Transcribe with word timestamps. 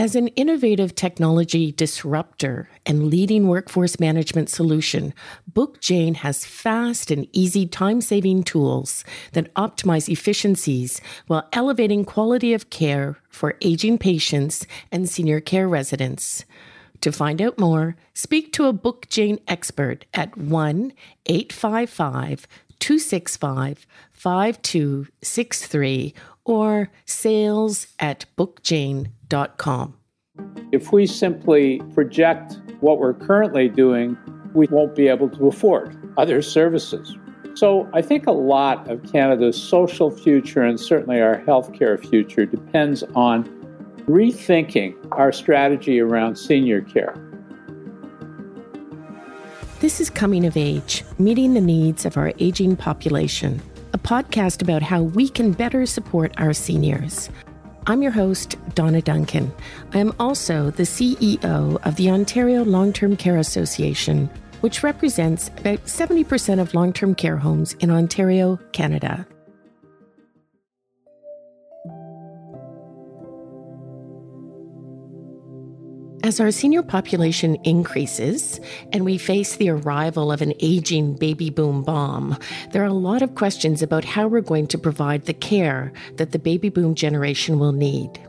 As 0.00 0.16
an 0.16 0.28
innovative 0.28 0.94
technology 0.94 1.72
disruptor 1.72 2.70
and 2.86 3.08
leading 3.08 3.48
workforce 3.48 4.00
management 4.00 4.48
solution, 4.48 5.12
BookJane 5.52 6.16
has 6.16 6.46
fast 6.46 7.10
and 7.10 7.28
easy 7.32 7.66
time 7.66 8.00
saving 8.00 8.44
tools 8.44 9.04
that 9.32 9.52
optimize 9.56 10.08
efficiencies 10.08 11.02
while 11.26 11.46
elevating 11.52 12.06
quality 12.06 12.54
of 12.54 12.70
care 12.70 13.18
for 13.28 13.58
aging 13.60 13.98
patients 13.98 14.66
and 14.90 15.06
senior 15.06 15.38
care 15.38 15.68
residents. 15.68 16.46
To 17.02 17.12
find 17.12 17.42
out 17.42 17.58
more, 17.58 17.94
speak 18.14 18.54
to 18.54 18.68
a 18.68 18.72
BookJane 18.72 19.40
expert 19.48 20.06
at 20.14 20.34
1 20.34 20.94
855 21.26 22.46
265 22.78 23.86
5263 24.14 26.14
or 26.46 26.88
sales 27.04 27.86
at 27.98 28.24
bookjane.com. 28.38 29.19
If 30.72 30.92
we 30.92 31.06
simply 31.06 31.80
project 31.94 32.58
what 32.80 32.98
we're 32.98 33.14
currently 33.14 33.68
doing, 33.68 34.16
we 34.54 34.66
won't 34.66 34.94
be 34.94 35.08
able 35.08 35.28
to 35.30 35.48
afford 35.48 35.96
other 36.16 36.42
services. 36.42 37.16
So 37.54 37.88
I 37.92 38.02
think 38.02 38.26
a 38.26 38.32
lot 38.32 38.88
of 38.90 39.02
Canada's 39.10 39.60
social 39.60 40.10
future 40.10 40.62
and 40.62 40.78
certainly 40.78 41.20
our 41.20 41.40
healthcare 41.42 41.98
future 41.98 42.46
depends 42.46 43.02
on 43.14 43.44
rethinking 44.06 44.94
our 45.12 45.32
strategy 45.32 46.00
around 46.00 46.36
senior 46.36 46.80
care. 46.80 47.14
This 49.80 50.00
is 50.00 50.10
Coming 50.10 50.44
of 50.44 50.56
Age, 50.56 51.04
meeting 51.18 51.54
the 51.54 51.60
needs 51.60 52.04
of 52.04 52.16
our 52.16 52.32
aging 52.38 52.76
population, 52.76 53.62
a 53.92 53.98
podcast 53.98 54.62
about 54.62 54.82
how 54.82 55.02
we 55.02 55.28
can 55.28 55.52
better 55.52 55.86
support 55.86 56.32
our 56.36 56.52
seniors. 56.52 57.30
I'm 57.90 58.02
your 58.02 58.12
host, 58.12 58.54
Donna 58.76 59.02
Duncan. 59.02 59.52
I 59.94 59.98
am 59.98 60.14
also 60.20 60.70
the 60.70 60.84
CEO 60.84 61.76
of 61.84 61.96
the 61.96 62.08
Ontario 62.08 62.62
Long 62.62 62.92
Term 62.92 63.16
Care 63.16 63.38
Association, 63.38 64.30
which 64.60 64.84
represents 64.84 65.48
about 65.58 65.84
70% 65.86 66.60
of 66.60 66.72
long 66.72 66.92
term 66.92 67.16
care 67.16 67.36
homes 67.36 67.72
in 67.80 67.90
Ontario, 67.90 68.60
Canada. 68.70 69.26
As 76.30 76.38
our 76.38 76.52
senior 76.52 76.84
population 76.84 77.56
increases 77.64 78.60
and 78.92 79.04
we 79.04 79.18
face 79.18 79.56
the 79.56 79.68
arrival 79.68 80.30
of 80.30 80.40
an 80.40 80.54
aging 80.60 81.14
baby 81.14 81.50
boom 81.50 81.82
bomb, 81.82 82.38
there 82.70 82.84
are 82.84 82.86
a 82.86 82.92
lot 82.92 83.20
of 83.20 83.34
questions 83.34 83.82
about 83.82 84.04
how 84.04 84.28
we're 84.28 84.40
going 84.40 84.68
to 84.68 84.78
provide 84.78 85.24
the 85.24 85.34
care 85.34 85.92
that 86.18 86.30
the 86.30 86.38
baby 86.38 86.68
boom 86.68 86.94
generation 86.94 87.58
will 87.58 87.72
need. 87.72 88.20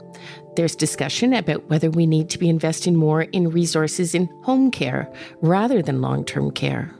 There's 0.56 0.76
discussion 0.76 1.32
about 1.32 1.70
whether 1.70 1.92
we 1.92 2.08
need 2.08 2.32
to 2.32 2.40
be 2.40 2.50
investing 2.50 2.96
more 2.96 3.22
in 3.22 3.52
resources 3.52 4.16
in 4.16 4.26
home 4.42 4.72
care 4.72 5.08
rather 5.44 5.84
than 5.84 6.02
long 6.02 6.26
term 6.26 6.50
care. 6.50 6.92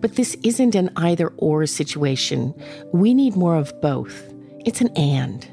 But 0.00 0.16
this 0.16 0.36
isn't 0.42 0.74
an 0.74 0.90
either 0.96 1.28
or 1.36 1.66
situation. 1.66 2.52
We 2.92 3.14
need 3.14 3.36
more 3.36 3.54
of 3.54 3.80
both. 3.80 4.34
It's 4.66 4.80
an 4.80 4.88
and. 4.96 5.48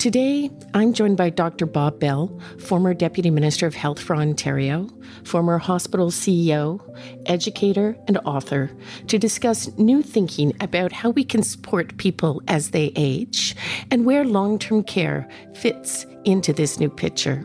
Today, 0.00 0.50
I'm 0.72 0.94
joined 0.94 1.18
by 1.18 1.28
Dr. 1.28 1.66
Bob 1.66 2.00
Bell, 2.00 2.40
former 2.58 2.94
Deputy 2.94 3.28
Minister 3.28 3.66
of 3.66 3.74
Health 3.74 4.00
for 4.00 4.16
Ontario, 4.16 4.88
former 5.24 5.58
hospital 5.58 6.10
CEO, 6.10 6.80
educator, 7.26 7.94
and 8.08 8.16
author, 8.24 8.70
to 9.08 9.18
discuss 9.18 9.68
new 9.76 10.00
thinking 10.00 10.54
about 10.62 10.90
how 10.90 11.10
we 11.10 11.22
can 11.22 11.42
support 11.42 11.98
people 11.98 12.40
as 12.48 12.70
they 12.70 12.94
age 12.96 13.54
and 13.90 14.06
where 14.06 14.24
long 14.24 14.58
term 14.58 14.82
care 14.84 15.28
fits 15.54 16.06
into 16.24 16.54
this 16.54 16.80
new 16.80 16.88
picture. 16.88 17.44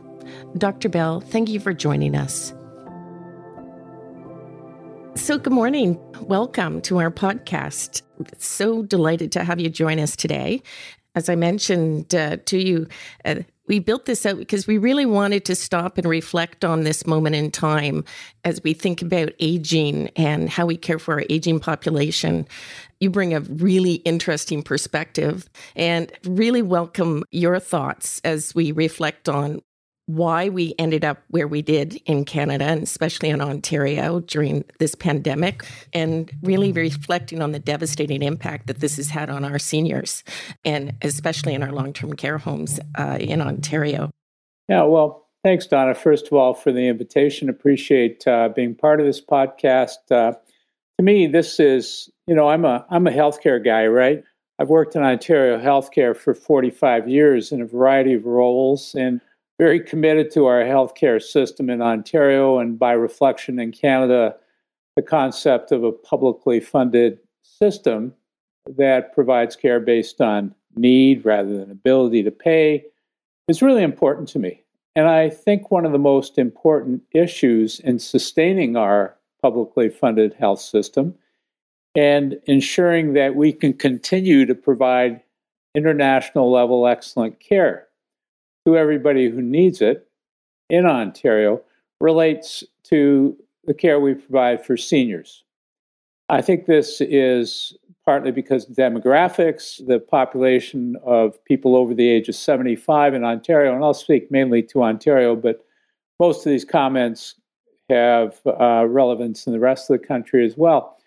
Dr. 0.58 0.88
Bell, 0.88 1.20
thank 1.20 1.50
you 1.50 1.59
for 1.59 1.73
joining 1.73 2.16
us. 2.16 2.53
So, 5.16 5.38
good 5.38 5.52
morning. 5.52 6.00
Welcome 6.22 6.80
to 6.83 7.00
our 7.00 7.11
podcast. 7.11 8.02
So 8.38 8.82
delighted 8.82 9.33
to 9.33 9.44
have 9.44 9.60
you 9.60 9.70
join 9.70 9.99
us 9.99 10.15
today 10.15 10.61
as 11.15 11.30
I 11.30 11.36
mentioned 11.36 12.14
uh, 12.14 12.37
to 12.45 12.58
you, 12.58 12.87
uh, 13.23 13.36
we 13.67 13.80
built 13.80 14.05
this 14.05 14.26
out 14.26 14.37
because 14.37 14.67
we 14.67 14.77
really 14.77 15.05
wanted 15.05 15.45
to 15.45 15.55
stop 15.55 15.98
and 15.98 16.08
reflect 16.08 16.64
on 16.64 16.83
this 16.83 17.08
moment 17.08 17.36
in 17.36 17.49
time 17.49 18.03
as 18.43 18.61
we 18.64 18.73
think 18.73 19.02
about 19.02 19.31
aging 19.39 20.09
and 20.15 20.49
how 20.49 20.67
we 20.67 20.77
care 20.77 20.99
for 20.99 21.15
our 21.15 21.23
aging 21.30 21.59
population. 21.59 22.48
You 22.99 23.09
bring 23.09 23.33
a 23.33 23.39
really 23.39 23.95
interesting 23.95 24.61
perspective 24.61 25.49
and 25.76 26.11
really 26.26 26.61
welcome 26.61 27.23
your 27.32 27.59
thoughts 27.59 28.21
as 28.23 28.53
we 28.53 28.71
reflect 28.71 29.27
on 29.27 29.61
why 30.08 30.49
we 30.49 30.76
ended 30.77 31.04
up 31.04 31.23
where 31.30 31.48
we 31.48 31.61
did 31.61 31.99
in 32.05 32.26
Canada 32.26 32.66
and 32.66 32.83
especially 32.83 33.30
in 33.30 33.42
Ontario 33.42 34.20
during 34.20 34.64
this 34.80 34.93
pandemic, 34.95 35.66
and 35.93 36.32
really 36.43 36.71
reflecting 36.71 37.42
on 37.42 37.52
the 37.52 37.60
devastating 37.60 38.21
impact 38.21 38.67
that 38.67 38.80
this 38.80 38.98
has 38.98 39.10
had 39.10 39.30
on 39.30 39.44
our 39.44 39.58
seniors 39.58 40.23
and 40.64 40.94
especially 41.02 41.54
in 41.54 41.64
our 41.64 41.71
long 41.71 41.94
term 41.94 42.14
care 42.14 42.38
homes 42.38 42.80
uh, 42.98 43.17
in 43.20 43.42
Ontario. 43.42 44.11
Yeah, 44.67 44.83
well, 44.83 45.27
thanks, 45.44 45.67
Donna, 45.67 45.94
first 45.94 46.27
of 46.27 46.33
all, 46.33 46.54
for 46.54 46.71
the 46.71 46.88
invitation. 46.88 47.49
Appreciate 47.49 48.27
uh, 48.27 48.49
being 48.49 48.76
part 48.76 48.99
of 48.99 49.05
this 49.05 49.21
podcast. 49.21 50.11
Uh, 50.11 50.33
to 50.98 51.04
me, 51.04 51.27
this 51.27 51.60
is, 51.60 52.10
you 52.27 52.36
know, 52.36 52.48
I'm 52.48 52.65
a 52.65 52.86
I'm 52.89 53.08
a 53.08 53.11
healthcare 53.11 53.64
guy, 53.64 53.88
right? 53.88 54.23
I've 54.58 54.70
worked 54.70 54.95
in 54.95 55.04
Ontario 55.04 55.60
healthcare 55.60 56.15
for 56.15 56.33
45 56.33 57.10
years 57.10 57.52
in 57.52 57.61
a 57.61 57.65
variety 57.65 58.14
of 58.14 58.26
roles 58.26 58.95
and 58.95 59.20
very 59.58 59.80
committed 59.80 60.32
to 60.32 60.45
our 60.45 60.61
healthcare 60.61 61.21
system 61.21 61.70
in 61.70 61.82
Ontario 61.82 62.60
and 62.60 62.77
by 62.77 62.92
reflection 62.92 63.60
in 63.60 63.71
Canada, 63.71 64.36
the 64.95 65.02
concept 65.02 65.71
of 65.71 65.83
a 65.83 65.92
publicly 65.92 66.60
funded 66.60 67.20
system 67.42 68.14
that 68.77 69.14
provides 69.14 69.55
care 69.55 69.80
based 69.80 70.20
on 70.20 70.54
need 70.76 71.23
rather 71.23 71.58
than 71.58 71.71
ability 71.71 72.23
to 72.23 72.32
pay 72.32 72.83
is 73.48 73.61
really 73.61 73.83
important 73.83 74.27
to 74.27 74.39
me. 74.39 74.61
And 74.95 75.08
I 75.08 75.30
think 75.30 75.71
one 75.71 75.86
of 75.86 75.92
the 75.92 75.99
most 75.99 76.38
important 76.38 77.04
issues 77.11 77.80
in 77.82 77.99
sustaining 77.99 78.76
our 78.76 79.15
publicly 79.42 79.89
funded 79.89 80.33
health 80.33 80.61
system 80.61 81.14
and 81.95 82.39
ensuring 82.45 83.14
that 83.14 83.36
we 83.36 83.54
can 83.54 83.73
continue 83.73 84.45
to 84.45 84.55
provide 84.55 85.21
international 85.76 86.52
level 86.52 86.88
excellent 86.88 87.39
care 87.39 87.88
to 88.65 88.77
everybody 88.77 89.30
who 89.30 89.42
needs 89.42 89.81
it 89.81 90.08
in 90.70 90.86
Ontario 90.86 91.61
relates 92.02 92.64
to 92.83 93.37
the 93.65 93.73
care 93.73 93.99
we 93.99 94.14
provide 94.14 94.65
for 94.65 94.77
seniors. 94.77 95.43
I 96.30 96.42
think 96.42 96.65
this 96.65 97.02
is 97.02 97.76
partly 98.05 98.31
because 98.31 98.65
demographics, 98.67 99.86
the 99.86 99.99
population 99.99 100.95
of 101.03 101.43
people 101.45 101.76
over 101.76 101.93
the 101.93 102.08
age 102.08 102.30
of 102.30 102.36
75 102.36 103.14
in 103.14 103.23
Ontario, 103.23 103.73
and 103.73 103.83
I'll 103.83 103.93
speak 103.93 104.31
mainly 104.31 104.61
to 104.64 104.83
Ontario, 104.83 105.36
but 105.36 105.65
most 106.20 106.45
of 106.45 106.52
these 106.52 106.65
comments 106.65 107.36
have 107.89 108.39
uh, 108.45 108.86
relevance 108.87 109.47
in 109.47 109.53
the 109.53 109.59
rest 109.59 109.89
of 109.89 109.99
the 109.99 110.08
country 110.08 110.45
as 110.45 110.55
well. 110.55 110.97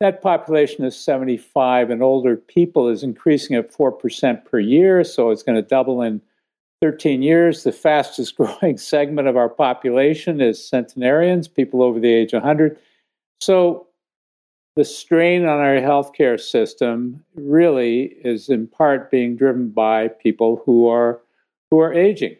That 0.00 0.22
population 0.22 0.84
of 0.84 0.94
75 0.94 1.90
and 1.90 2.02
older 2.02 2.36
people 2.36 2.88
is 2.88 3.02
increasing 3.02 3.56
at 3.56 3.72
4% 3.72 4.44
per 4.44 4.58
year, 4.58 5.04
so 5.04 5.30
it's 5.30 5.42
going 5.42 5.56
to 5.56 5.68
double 5.68 6.02
in 6.02 6.20
13 6.80 7.22
years, 7.22 7.62
the 7.62 7.72
fastest 7.72 8.36
growing 8.38 8.78
segment 8.78 9.28
of 9.28 9.36
our 9.36 9.48
population 9.48 10.40
is 10.40 10.66
centenarians, 10.66 11.48
people 11.48 11.82
over 11.82 12.00
the 12.00 12.12
age 12.12 12.32
of 12.32 12.42
100. 12.42 12.78
So 13.40 13.86
the 14.76 14.84
strain 14.84 15.44
on 15.44 15.58
our 15.58 15.76
healthcare 15.76 16.40
system 16.40 17.24
really 17.34 18.16
is 18.24 18.48
in 18.48 18.66
part 18.66 19.10
being 19.10 19.36
driven 19.36 19.70
by 19.70 20.08
people 20.08 20.62
who 20.64 20.88
are 20.88 21.20
who 21.70 21.80
are 21.80 21.92
aging. 21.92 22.36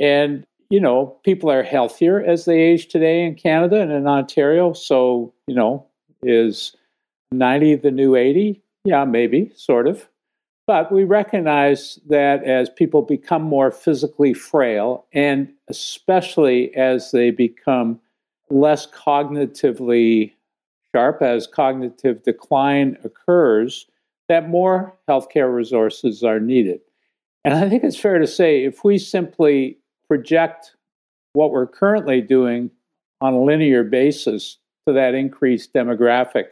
And 0.00 0.44
you 0.70 0.80
know, 0.80 1.18
people 1.24 1.50
are 1.50 1.62
healthier 1.62 2.20
as 2.20 2.44
they 2.44 2.60
age 2.60 2.88
today 2.88 3.24
in 3.24 3.34
Canada 3.34 3.80
and 3.80 3.90
in 3.90 4.06
Ontario. 4.06 4.72
So, 4.72 5.32
you 5.48 5.54
know, 5.54 5.84
is 6.22 6.76
90 7.32 7.76
the 7.76 7.90
new 7.90 8.14
80? 8.14 8.62
Yeah, 8.84 9.04
maybe, 9.04 9.50
sort 9.56 9.88
of. 9.88 10.08
But 10.70 10.92
we 10.92 11.02
recognize 11.02 11.98
that 12.08 12.44
as 12.44 12.70
people 12.70 13.02
become 13.02 13.42
more 13.42 13.72
physically 13.72 14.32
frail, 14.32 15.04
and 15.12 15.52
especially 15.66 16.72
as 16.76 17.10
they 17.10 17.32
become 17.32 17.98
less 18.50 18.86
cognitively 18.86 20.30
sharp, 20.94 21.22
as 21.22 21.48
cognitive 21.48 22.22
decline 22.22 22.96
occurs, 23.02 23.86
that 24.28 24.48
more 24.48 24.96
healthcare 25.08 25.52
resources 25.52 26.22
are 26.22 26.38
needed. 26.38 26.80
And 27.44 27.54
I 27.54 27.68
think 27.68 27.82
it's 27.82 27.98
fair 27.98 28.20
to 28.20 28.26
say 28.28 28.62
if 28.62 28.84
we 28.84 28.96
simply 28.96 29.76
project 30.06 30.76
what 31.32 31.50
we're 31.50 31.66
currently 31.66 32.20
doing 32.20 32.70
on 33.20 33.34
a 33.34 33.42
linear 33.42 33.82
basis 33.82 34.56
to 34.86 34.94
that 34.94 35.16
increased 35.16 35.74
demographic 35.74 36.44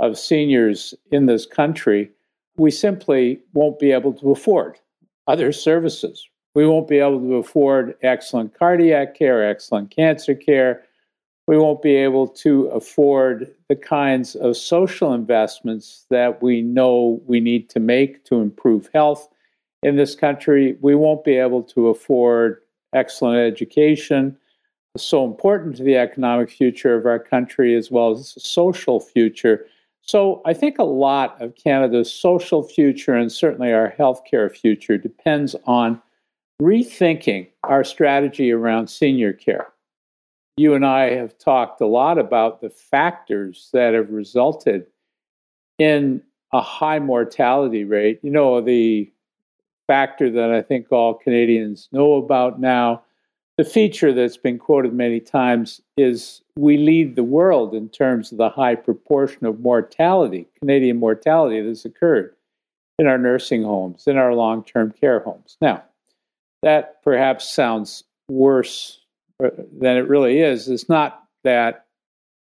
of 0.00 0.18
seniors 0.18 0.94
in 1.12 1.26
this 1.26 1.46
country, 1.46 2.10
we 2.56 2.70
simply 2.70 3.40
won't 3.52 3.78
be 3.78 3.92
able 3.92 4.12
to 4.14 4.30
afford 4.30 4.78
other 5.26 5.52
services 5.52 6.28
We 6.54 6.66
won't 6.66 6.88
be 6.88 7.00
able 7.00 7.20
to 7.20 7.34
afford 7.34 7.96
excellent 8.02 8.58
cardiac 8.58 9.14
care, 9.14 9.46
excellent 9.46 9.90
cancer 9.90 10.34
care. 10.34 10.84
We 11.46 11.58
won't 11.58 11.82
be 11.82 11.94
able 11.96 12.28
to 12.28 12.68
afford 12.68 13.54
the 13.68 13.76
kinds 13.76 14.36
of 14.36 14.56
social 14.56 15.12
investments 15.12 16.06
that 16.08 16.42
we 16.42 16.62
know 16.62 17.20
we 17.26 17.40
need 17.40 17.68
to 17.70 17.78
make 17.78 18.24
to 18.24 18.40
improve 18.40 18.88
health 18.94 19.28
in 19.82 19.96
this 19.96 20.14
country. 20.14 20.78
We 20.80 20.94
won't 20.94 21.24
be 21.24 21.36
able 21.36 21.62
to 21.64 21.88
afford 21.88 22.62
excellent 22.94 23.38
education, 23.38 24.38
so 24.96 25.26
important 25.26 25.76
to 25.76 25.82
the 25.82 25.98
economic 25.98 26.48
future 26.48 26.94
of 26.96 27.04
our 27.04 27.18
country 27.18 27.74
as 27.74 27.90
well 27.90 28.12
as 28.12 28.32
the 28.32 28.40
social 28.40 28.98
future. 28.98 29.66
So 30.06 30.40
I 30.46 30.54
think 30.54 30.78
a 30.78 30.84
lot 30.84 31.40
of 31.42 31.56
Canada's 31.56 32.12
social 32.12 32.62
future 32.62 33.14
and 33.14 33.30
certainly 33.30 33.72
our 33.72 33.92
healthcare 33.98 34.54
future 34.54 34.96
depends 34.96 35.56
on 35.66 36.00
rethinking 36.62 37.48
our 37.64 37.82
strategy 37.82 38.52
around 38.52 38.88
senior 38.88 39.32
care. 39.32 39.72
You 40.56 40.74
and 40.74 40.86
I 40.86 41.10
have 41.14 41.36
talked 41.36 41.80
a 41.80 41.86
lot 41.86 42.18
about 42.18 42.60
the 42.60 42.70
factors 42.70 43.68
that 43.72 43.94
have 43.94 44.10
resulted 44.10 44.86
in 45.78 46.22
a 46.52 46.62
high 46.62 47.00
mortality 47.00 47.84
rate. 47.84 48.20
You 48.22 48.30
know, 48.30 48.60
the 48.60 49.12
factor 49.86 50.30
that 50.30 50.50
I 50.50 50.62
think 50.62 50.90
all 50.90 51.14
Canadians 51.14 51.88
know 51.92 52.14
about 52.14 52.60
now. 52.60 53.02
The 53.58 53.64
feature 53.64 54.12
that's 54.12 54.36
been 54.36 54.58
quoted 54.58 54.92
many 54.92 55.18
times 55.18 55.80
is 55.96 56.42
we 56.56 56.76
lead 56.76 57.16
the 57.16 57.24
world 57.24 57.74
in 57.74 57.88
terms 57.88 58.30
of 58.30 58.36
the 58.36 58.50
high 58.50 58.74
proportion 58.74 59.46
of 59.46 59.60
mortality, 59.60 60.46
Canadian 60.58 60.98
mortality, 60.98 61.62
that's 61.62 61.86
occurred 61.86 62.36
in 62.98 63.06
our 63.06 63.16
nursing 63.16 63.62
homes, 63.62 64.04
in 64.06 64.18
our 64.18 64.34
long 64.34 64.62
term 64.62 64.92
care 64.92 65.20
homes. 65.20 65.56
Now, 65.62 65.82
that 66.62 67.02
perhaps 67.02 67.50
sounds 67.50 68.04
worse 68.28 69.00
uh, 69.42 69.48
than 69.78 69.96
it 69.96 70.08
really 70.08 70.40
is. 70.40 70.68
It's 70.68 70.88
not 70.88 71.24
that 71.44 71.86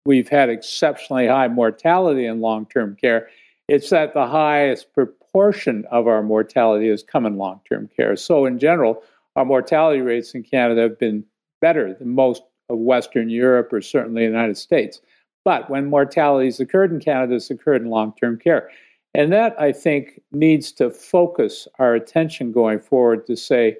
we've 0.06 0.28
had 0.28 0.48
exceptionally 0.48 1.28
high 1.28 1.48
mortality 1.48 2.26
in 2.26 2.40
long 2.40 2.66
term 2.66 2.96
care, 2.96 3.28
it's 3.68 3.90
that 3.90 4.14
the 4.14 4.26
highest 4.26 4.92
proportion 4.92 5.84
of 5.90 6.06
our 6.08 6.22
mortality 6.22 6.88
has 6.88 7.02
come 7.02 7.26
in 7.26 7.36
long 7.36 7.60
term 7.68 7.88
care. 7.96 8.16
So, 8.16 8.44
in 8.44 8.58
general, 8.58 9.02
our 9.36 9.44
mortality 9.44 10.00
rates 10.00 10.34
in 10.34 10.42
Canada 10.42 10.82
have 10.82 10.98
been 10.98 11.24
better 11.60 11.94
than 11.94 12.14
most 12.14 12.42
of 12.68 12.78
Western 12.78 13.28
Europe 13.28 13.72
or 13.72 13.80
certainly 13.80 14.22
the 14.22 14.30
United 14.30 14.56
States. 14.56 15.00
But 15.44 15.70
when 15.70 15.86
mortalities 15.86 16.58
occurred 16.58 16.90
in 16.90 16.98
Canada, 16.98 17.36
it's 17.36 17.50
occurred 17.50 17.82
in 17.82 17.88
long 17.88 18.12
term 18.20 18.38
care. 18.38 18.70
And 19.14 19.32
that, 19.32 19.58
I 19.60 19.72
think, 19.72 20.20
needs 20.32 20.72
to 20.72 20.90
focus 20.90 21.68
our 21.78 21.94
attention 21.94 22.52
going 22.52 22.80
forward 22.80 23.26
to 23.28 23.36
say, 23.36 23.76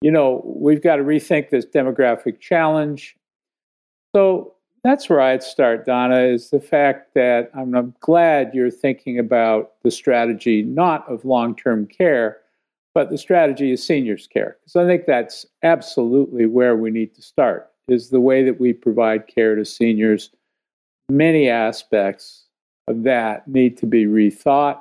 you 0.00 0.10
know, 0.10 0.42
we've 0.44 0.82
got 0.82 0.96
to 0.96 1.02
rethink 1.02 1.48
this 1.48 1.64
demographic 1.64 2.38
challenge. 2.38 3.16
So 4.14 4.54
that's 4.84 5.08
where 5.08 5.20
I'd 5.20 5.42
start, 5.42 5.86
Donna, 5.86 6.20
is 6.20 6.50
the 6.50 6.60
fact 6.60 7.14
that 7.14 7.50
I'm, 7.54 7.74
I'm 7.74 7.94
glad 8.00 8.52
you're 8.52 8.70
thinking 8.70 9.18
about 9.18 9.72
the 9.82 9.90
strategy 9.90 10.62
not 10.62 11.08
of 11.10 11.24
long 11.24 11.56
term 11.56 11.86
care, 11.86 12.36
but 12.94 13.10
the 13.10 13.18
strategy 13.18 13.72
is 13.72 13.84
seniors 13.84 14.26
care. 14.26 14.56
Because 14.60 14.76
I 14.76 14.86
think 14.86 15.04
that's 15.04 15.44
absolutely 15.62 16.46
where 16.46 16.76
we 16.76 16.90
need 16.90 17.14
to 17.16 17.22
start, 17.22 17.70
is 17.88 18.10
the 18.10 18.20
way 18.20 18.44
that 18.44 18.60
we 18.60 18.72
provide 18.72 19.26
care 19.26 19.56
to 19.56 19.64
seniors. 19.64 20.30
Many 21.10 21.48
aspects 21.48 22.46
of 22.88 23.02
that 23.02 23.48
need 23.48 23.76
to 23.78 23.86
be 23.86 24.06
rethought. 24.06 24.80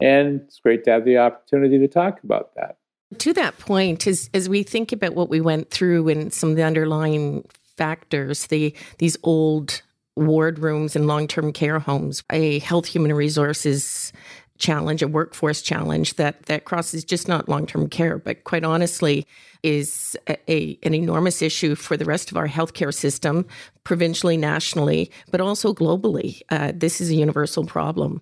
And 0.00 0.42
it's 0.42 0.60
great 0.60 0.84
to 0.84 0.90
have 0.90 1.04
the 1.04 1.18
opportunity 1.18 1.78
to 1.78 1.88
talk 1.88 2.22
about 2.22 2.54
that. 2.56 2.76
To 3.18 3.32
that 3.32 3.58
point, 3.58 4.06
as, 4.06 4.28
as 4.34 4.48
we 4.48 4.62
think 4.62 4.92
about 4.92 5.14
what 5.14 5.30
we 5.30 5.40
went 5.40 5.70
through 5.70 6.08
and 6.08 6.32
some 6.32 6.50
of 6.50 6.56
the 6.56 6.62
underlying 6.62 7.44
factors, 7.76 8.48
the 8.48 8.74
these 8.98 9.16
old 9.22 9.82
ward 10.14 10.58
rooms 10.58 10.94
and 10.94 11.06
long-term 11.06 11.52
care 11.52 11.78
homes, 11.78 12.22
a 12.30 12.58
health 12.58 12.86
human 12.86 13.12
resources 13.12 14.12
challenge, 14.58 15.02
a 15.02 15.08
workforce 15.08 15.62
challenge 15.62 16.14
that 16.14 16.46
that 16.46 16.64
crosses 16.64 17.04
just 17.04 17.28
not 17.28 17.48
long-term 17.48 17.88
care, 17.88 18.18
but 18.18 18.44
quite 18.44 18.64
honestly 18.64 19.26
is 19.62 20.16
a, 20.28 20.36
a, 20.50 20.78
an 20.82 20.94
enormous 20.94 21.42
issue 21.42 21.74
for 21.74 21.96
the 21.96 22.04
rest 22.04 22.30
of 22.30 22.36
our 22.36 22.48
healthcare 22.48 22.94
system, 22.94 23.46
provincially, 23.84 24.36
nationally, 24.36 25.10
but 25.30 25.40
also 25.40 25.74
globally. 25.74 26.40
Uh, 26.50 26.72
this 26.74 27.00
is 27.00 27.10
a 27.10 27.14
universal 27.14 27.64
problem. 27.64 28.20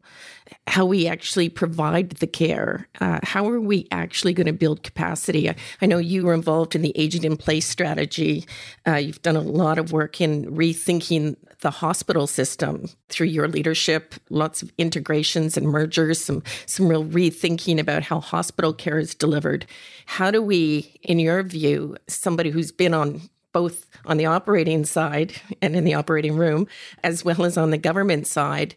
How 0.66 0.84
we 0.84 1.06
actually 1.06 1.48
provide 1.48 2.10
the 2.10 2.26
care, 2.26 2.88
uh, 3.00 3.20
how 3.22 3.48
are 3.48 3.60
we 3.60 3.88
actually 3.90 4.32
going 4.32 4.46
to 4.46 4.52
build 4.52 4.82
capacity? 4.82 5.48
I, 5.48 5.56
I, 5.81 5.87
know 5.87 5.98
you 5.98 6.25
were 6.25 6.34
involved 6.34 6.75
in 6.75 6.82
the 6.82 6.96
aging 6.96 7.25
in 7.25 7.37
place 7.37 7.66
strategy. 7.66 8.46
Uh, 8.87 8.96
you've 8.96 9.22
done 9.22 9.37
a 9.37 9.40
lot 9.40 9.78
of 9.78 9.93
work 9.93 10.20
in 10.20 10.44
rethinking 10.54 11.37
the 11.60 11.70
hospital 11.70 12.26
system 12.26 12.88
through 13.08 13.28
your 13.28 13.48
leadership, 13.48 14.14
lots 14.31 14.62
of 14.62 14.72
integrations 14.78 15.56
and 15.56 15.66
mergers, 15.66 16.22
some, 16.22 16.43
some 16.66 16.88
real 16.88 17.04
rethinking 17.04 17.78
about 17.78 18.02
how 18.02 18.20
hospital 18.20 18.72
care 18.72 18.98
is 18.98 19.14
delivered. 19.14 19.66
How 20.06 20.31
do 20.31 20.43
we, 20.43 20.98
in 21.02 21.19
your 21.19 21.43
view, 21.43 21.96
somebody 22.06 22.50
who's 22.50 22.72
been 22.72 22.94
on 22.94 23.22
both 23.52 23.87
on 24.04 24.19
the 24.19 24.26
operating 24.26 24.84
side 24.84 25.32
and 25.62 25.75
in 25.75 25.84
the 25.84 25.94
operating 25.94 26.37
room, 26.37 26.69
as 27.02 27.25
well 27.25 27.43
as 27.43 27.56
on 27.56 27.70
the 27.70 27.78
government 27.78 28.26
side, 28.26 28.76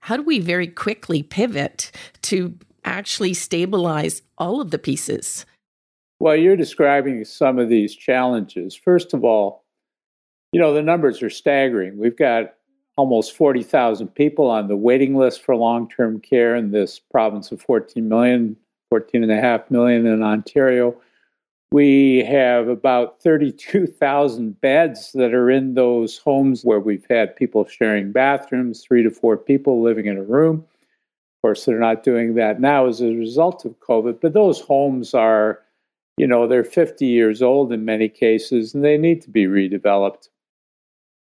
how 0.00 0.16
do 0.16 0.22
we 0.22 0.38
very 0.38 0.66
quickly 0.66 1.22
pivot 1.22 1.90
to 2.22 2.54
actually 2.84 3.34
stabilize 3.34 4.22
all 4.38 4.60
of 4.60 4.70
the 4.70 4.78
pieces? 4.78 5.46
Well, 6.18 6.36
you're 6.36 6.56
describing 6.56 7.24
some 7.24 7.58
of 7.58 7.68
these 7.68 7.94
challenges. 7.94 8.74
First 8.74 9.14
of 9.14 9.24
all, 9.24 9.64
you 10.52 10.60
know, 10.60 10.74
the 10.74 10.82
numbers 10.82 11.22
are 11.22 11.30
staggering. 11.30 11.98
We've 11.98 12.16
got 12.16 12.54
almost 12.96 13.36
40,000 13.36 14.08
people 14.08 14.50
on 14.50 14.68
the 14.68 14.76
waiting 14.76 15.14
list 15.14 15.42
for 15.42 15.56
long 15.56 15.88
term 15.88 16.20
care 16.20 16.56
in 16.56 16.70
this 16.70 16.98
province 16.98 17.52
of 17.52 17.62
14 17.62 18.06
million, 18.08 18.56
14 18.90 19.22
and 19.22 19.32
a 19.32 19.40
half 19.40 19.70
million 19.70 20.06
in 20.06 20.22
Ontario. 20.22 21.00
We 21.72 22.24
have 22.24 22.66
about 22.66 23.22
32,000 23.22 24.60
beds 24.60 25.12
that 25.12 25.32
are 25.32 25.48
in 25.48 25.74
those 25.74 26.18
homes 26.18 26.64
where 26.64 26.80
we've 26.80 27.06
had 27.08 27.36
people 27.36 27.64
sharing 27.64 28.10
bathrooms, 28.10 28.82
three 28.82 29.04
to 29.04 29.10
four 29.10 29.36
people 29.36 29.80
living 29.80 30.06
in 30.06 30.16
a 30.16 30.22
room. 30.22 30.56
Of 30.56 31.42
course, 31.42 31.64
they're 31.64 31.78
not 31.78 32.02
doing 32.02 32.34
that 32.34 32.60
now 32.60 32.86
as 32.86 33.00
a 33.00 33.14
result 33.14 33.64
of 33.64 33.78
COVID, 33.78 34.20
but 34.20 34.32
those 34.32 34.60
homes 34.60 35.14
are, 35.14 35.60
you 36.16 36.26
know, 36.26 36.48
they're 36.48 36.64
50 36.64 37.06
years 37.06 37.40
old 37.40 37.72
in 37.72 37.84
many 37.84 38.08
cases 38.08 38.74
and 38.74 38.84
they 38.84 38.98
need 38.98 39.22
to 39.22 39.30
be 39.30 39.44
redeveloped. 39.46 40.28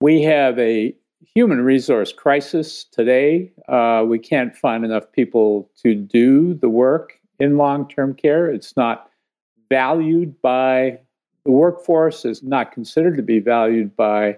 We 0.01 0.23
have 0.23 0.59
a 0.59 0.93
human 1.35 1.61
resource 1.61 2.13
crisis 2.13 2.83
today. 2.83 3.53
Uh, 3.69 4.05
we 4.09 4.19
can't 4.19 4.57
find 4.57 4.85
enough 4.85 5.11
people 5.13 5.71
to 5.85 5.95
do 5.95 6.55
the 6.55 6.69
work 6.69 7.21
in 7.39 7.57
long 7.57 7.89
term 7.89 8.13
care. 8.13 8.51
It's 8.51 8.77
not 8.77 9.12
valued 9.73 10.39
by 10.43 10.99
the 11.47 11.51
workforce, 11.51 12.27
is 12.27 12.43
not 12.43 12.73
considered 12.73 13.17
to 13.17 13.23
be 13.23 13.41
valued 13.41 13.97
by 13.97 14.37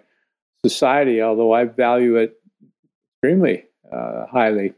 society, 0.64 1.20
although 1.20 1.52
I 1.52 1.64
value 1.64 2.14
it 2.16 2.40
extremely 3.16 3.64
uh, 3.92 4.26
highly. 4.30 4.74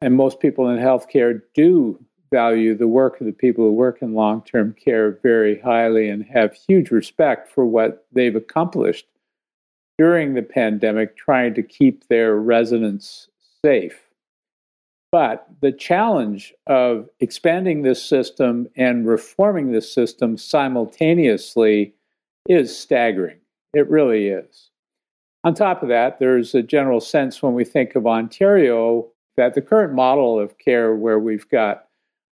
And 0.00 0.14
most 0.14 0.38
people 0.38 0.68
in 0.68 0.78
healthcare 0.78 1.42
do 1.54 1.98
value 2.30 2.76
the 2.76 2.86
work 2.86 3.20
of 3.20 3.26
the 3.26 3.32
people 3.32 3.64
who 3.64 3.72
work 3.72 4.02
in 4.02 4.14
long 4.14 4.42
term 4.42 4.72
care 4.72 5.18
very 5.20 5.60
highly 5.60 6.08
and 6.08 6.24
have 6.26 6.54
huge 6.68 6.92
respect 6.92 7.50
for 7.50 7.66
what 7.66 8.06
they've 8.12 8.36
accomplished 8.36 9.06
during 9.98 10.34
the 10.34 10.42
pandemic, 10.42 11.16
trying 11.16 11.54
to 11.54 11.62
keep 11.62 12.06
their 12.06 12.36
residents 12.36 13.28
safe. 13.64 13.98
But 15.12 15.46
the 15.60 15.72
challenge 15.72 16.54
of 16.66 17.08
expanding 17.20 17.82
this 17.82 18.02
system 18.02 18.66
and 18.76 19.06
reforming 19.06 19.70
this 19.70 19.92
system 19.92 20.38
simultaneously 20.38 21.94
is 22.48 22.76
staggering. 22.76 23.36
It 23.74 23.88
really 23.90 24.28
is. 24.28 24.70
On 25.44 25.54
top 25.54 25.82
of 25.82 25.90
that, 25.90 26.18
there's 26.18 26.54
a 26.54 26.62
general 26.62 27.00
sense 27.00 27.42
when 27.42 27.52
we 27.52 27.64
think 27.64 27.94
of 27.94 28.06
Ontario 28.06 29.08
that 29.36 29.54
the 29.54 29.60
current 29.60 29.92
model 29.92 30.38
of 30.38 30.58
care, 30.58 30.94
where 30.94 31.18
we've 31.18 31.48
got 31.48 31.88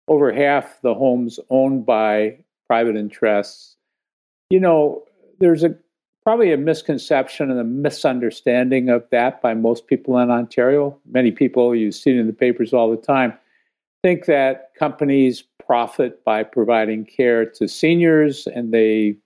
over 0.08 0.34
half 0.34 0.82
the 0.82 0.94
homes 0.96 1.40
owned 1.50 1.86
by 1.86 2.38
private 2.68 2.96
interests, 2.96 3.76
you 4.50 4.60
know, 4.60 5.04
there's 5.40 5.64
a 5.64 5.76
probably 6.24 6.54
a 6.54 6.58
misconception 6.58 7.52
and 7.52 7.60
a 7.60 7.64
misunderstanding 7.64 8.90
of 8.90 9.06
that 9.12 9.42
by 9.42 9.54
most 9.54 9.88
people 9.88 10.18
in 10.20 10.32
Ontario. 10.32 10.98
Many 11.10 11.32
people, 11.32 11.76
you 11.76 11.92
see 11.92 12.18
in 12.18 12.28
the 12.28 12.34
papers 12.34 12.74
all 12.74 12.90
the 12.90 12.98
time, 12.98 13.34
think 14.04 14.26
that 14.26 14.72
companies 14.78 15.44
profit 15.66 16.24
by 16.24 16.44
providing 16.44 17.06
care 17.06 17.46
to 17.46 17.68
seniors 17.68 18.48
and 18.48 18.74
they 18.74 19.18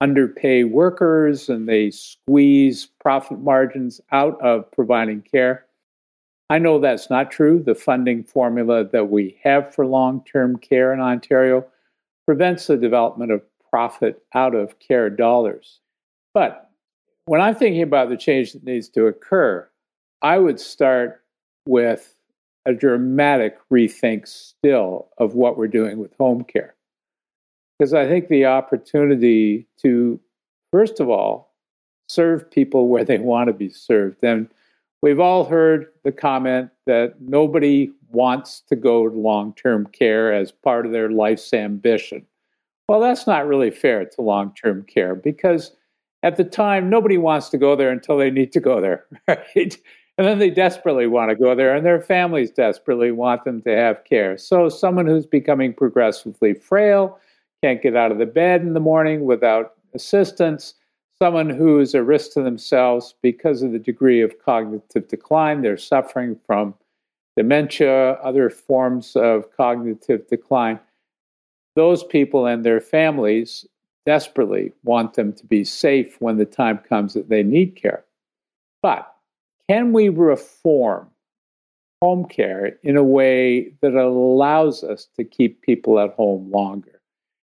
underpay 0.00 0.64
workers 0.64 1.48
and 1.48 1.68
they 1.68 1.90
squeeze 1.90 2.86
profit 3.00 3.40
margins 3.40 4.00
out 4.12 4.40
of 4.40 4.70
providing 4.70 5.22
care. 5.22 5.66
I 6.50 6.58
know 6.58 6.78
that's 6.78 7.10
not 7.10 7.30
true. 7.30 7.62
The 7.62 7.74
funding 7.74 8.24
formula 8.24 8.84
that 8.84 9.10
we 9.10 9.38
have 9.42 9.74
for 9.74 9.86
long 9.86 10.24
term 10.24 10.56
care 10.56 10.92
in 10.92 11.00
Ontario 11.00 11.66
prevents 12.26 12.66
the 12.66 12.76
development 12.76 13.32
of 13.32 13.42
profit 13.70 14.22
out 14.34 14.54
of 14.54 14.78
care 14.78 15.10
dollars. 15.10 15.80
But 16.38 16.70
when 17.24 17.40
I'm 17.40 17.56
thinking 17.56 17.82
about 17.82 18.10
the 18.10 18.16
change 18.16 18.52
that 18.52 18.62
needs 18.62 18.88
to 18.90 19.06
occur, 19.06 19.68
I 20.22 20.38
would 20.38 20.60
start 20.60 21.24
with 21.66 22.14
a 22.64 22.72
dramatic 22.72 23.58
rethink 23.72 24.28
still 24.28 25.08
of 25.18 25.34
what 25.34 25.58
we're 25.58 25.66
doing 25.66 25.98
with 25.98 26.14
home 26.16 26.44
care. 26.44 26.76
Because 27.76 27.92
I 27.92 28.06
think 28.06 28.28
the 28.28 28.44
opportunity 28.44 29.66
to, 29.82 30.20
first 30.70 31.00
of 31.00 31.08
all, 31.08 31.56
serve 32.08 32.48
people 32.48 32.86
where 32.86 33.04
they 33.04 33.18
want 33.18 33.48
to 33.48 33.52
be 33.52 33.68
served. 33.68 34.22
And 34.22 34.48
we've 35.02 35.18
all 35.18 35.44
heard 35.44 35.86
the 36.04 36.12
comment 36.12 36.70
that 36.86 37.20
nobody 37.20 37.90
wants 38.10 38.60
to 38.68 38.76
go 38.76 39.08
to 39.08 39.16
long 39.16 39.54
term 39.54 39.86
care 39.86 40.32
as 40.32 40.52
part 40.52 40.86
of 40.86 40.92
their 40.92 41.10
life's 41.10 41.52
ambition. 41.52 42.24
Well, 42.88 43.00
that's 43.00 43.26
not 43.26 43.48
really 43.48 43.72
fair 43.72 44.04
to 44.04 44.22
long 44.22 44.54
term 44.54 44.84
care 44.84 45.16
because 45.16 45.72
at 46.22 46.36
the 46.36 46.44
time, 46.44 46.90
nobody 46.90 47.18
wants 47.18 47.48
to 47.50 47.58
go 47.58 47.76
there 47.76 47.90
until 47.90 48.16
they 48.16 48.30
need 48.30 48.52
to 48.52 48.60
go 48.60 48.80
there, 48.80 49.06
right? 49.28 49.78
And 50.16 50.26
then 50.26 50.38
they 50.38 50.50
desperately 50.50 51.06
want 51.06 51.30
to 51.30 51.36
go 51.36 51.54
there, 51.54 51.76
and 51.76 51.86
their 51.86 52.00
families 52.00 52.50
desperately 52.50 53.12
want 53.12 53.44
them 53.44 53.62
to 53.62 53.70
have 53.70 54.02
care. 54.04 54.36
So, 54.36 54.68
someone 54.68 55.06
who's 55.06 55.26
becoming 55.26 55.72
progressively 55.72 56.54
frail, 56.54 57.20
can't 57.62 57.82
get 57.82 57.96
out 57.96 58.12
of 58.12 58.18
the 58.18 58.26
bed 58.26 58.62
in 58.62 58.74
the 58.74 58.80
morning 58.80 59.24
without 59.24 59.74
assistance, 59.94 60.74
someone 61.20 61.50
who 61.50 61.80
is 61.80 61.94
a 61.94 62.02
risk 62.02 62.32
to 62.32 62.42
themselves 62.42 63.14
because 63.22 63.62
of 63.62 63.72
the 63.72 63.78
degree 63.78 64.20
of 64.20 64.38
cognitive 64.44 65.08
decline, 65.08 65.62
they're 65.62 65.76
suffering 65.76 66.38
from 66.46 66.74
dementia, 67.36 68.12
other 68.14 68.50
forms 68.50 69.16
of 69.16 69.50
cognitive 69.56 70.26
decline. 70.28 70.78
Those 71.76 72.02
people 72.04 72.46
and 72.46 72.64
their 72.64 72.80
families 72.80 73.66
desperately 74.08 74.72
want 74.84 75.12
them 75.12 75.34
to 75.34 75.44
be 75.44 75.62
safe 75.62 76.18
when 76.18 76.38
the 76.38 76.46
time 76.46 76.78
comes 76.78 77.12
that 77.12 77.28
they 77.28 77.42
need 77.42 77.76
care. 77.76 78.06
But 78.82 79.06
can 79.68 79.92
we 79.92 80.08
reform 80.08 81.10
home 82.00 82.24
care 82.24 82.78
in 82.82 82.96
a 82.96 83.04
way 83.04 83.74
that 83.82 83.92
allows 83.92 84.82
us 84.82 85.08
to 85.18 85.24
keep 85.24 85.60
people 85.60 86.00
at 86.00 86.14
home 86.14 86.50
longer? 86.50 87.02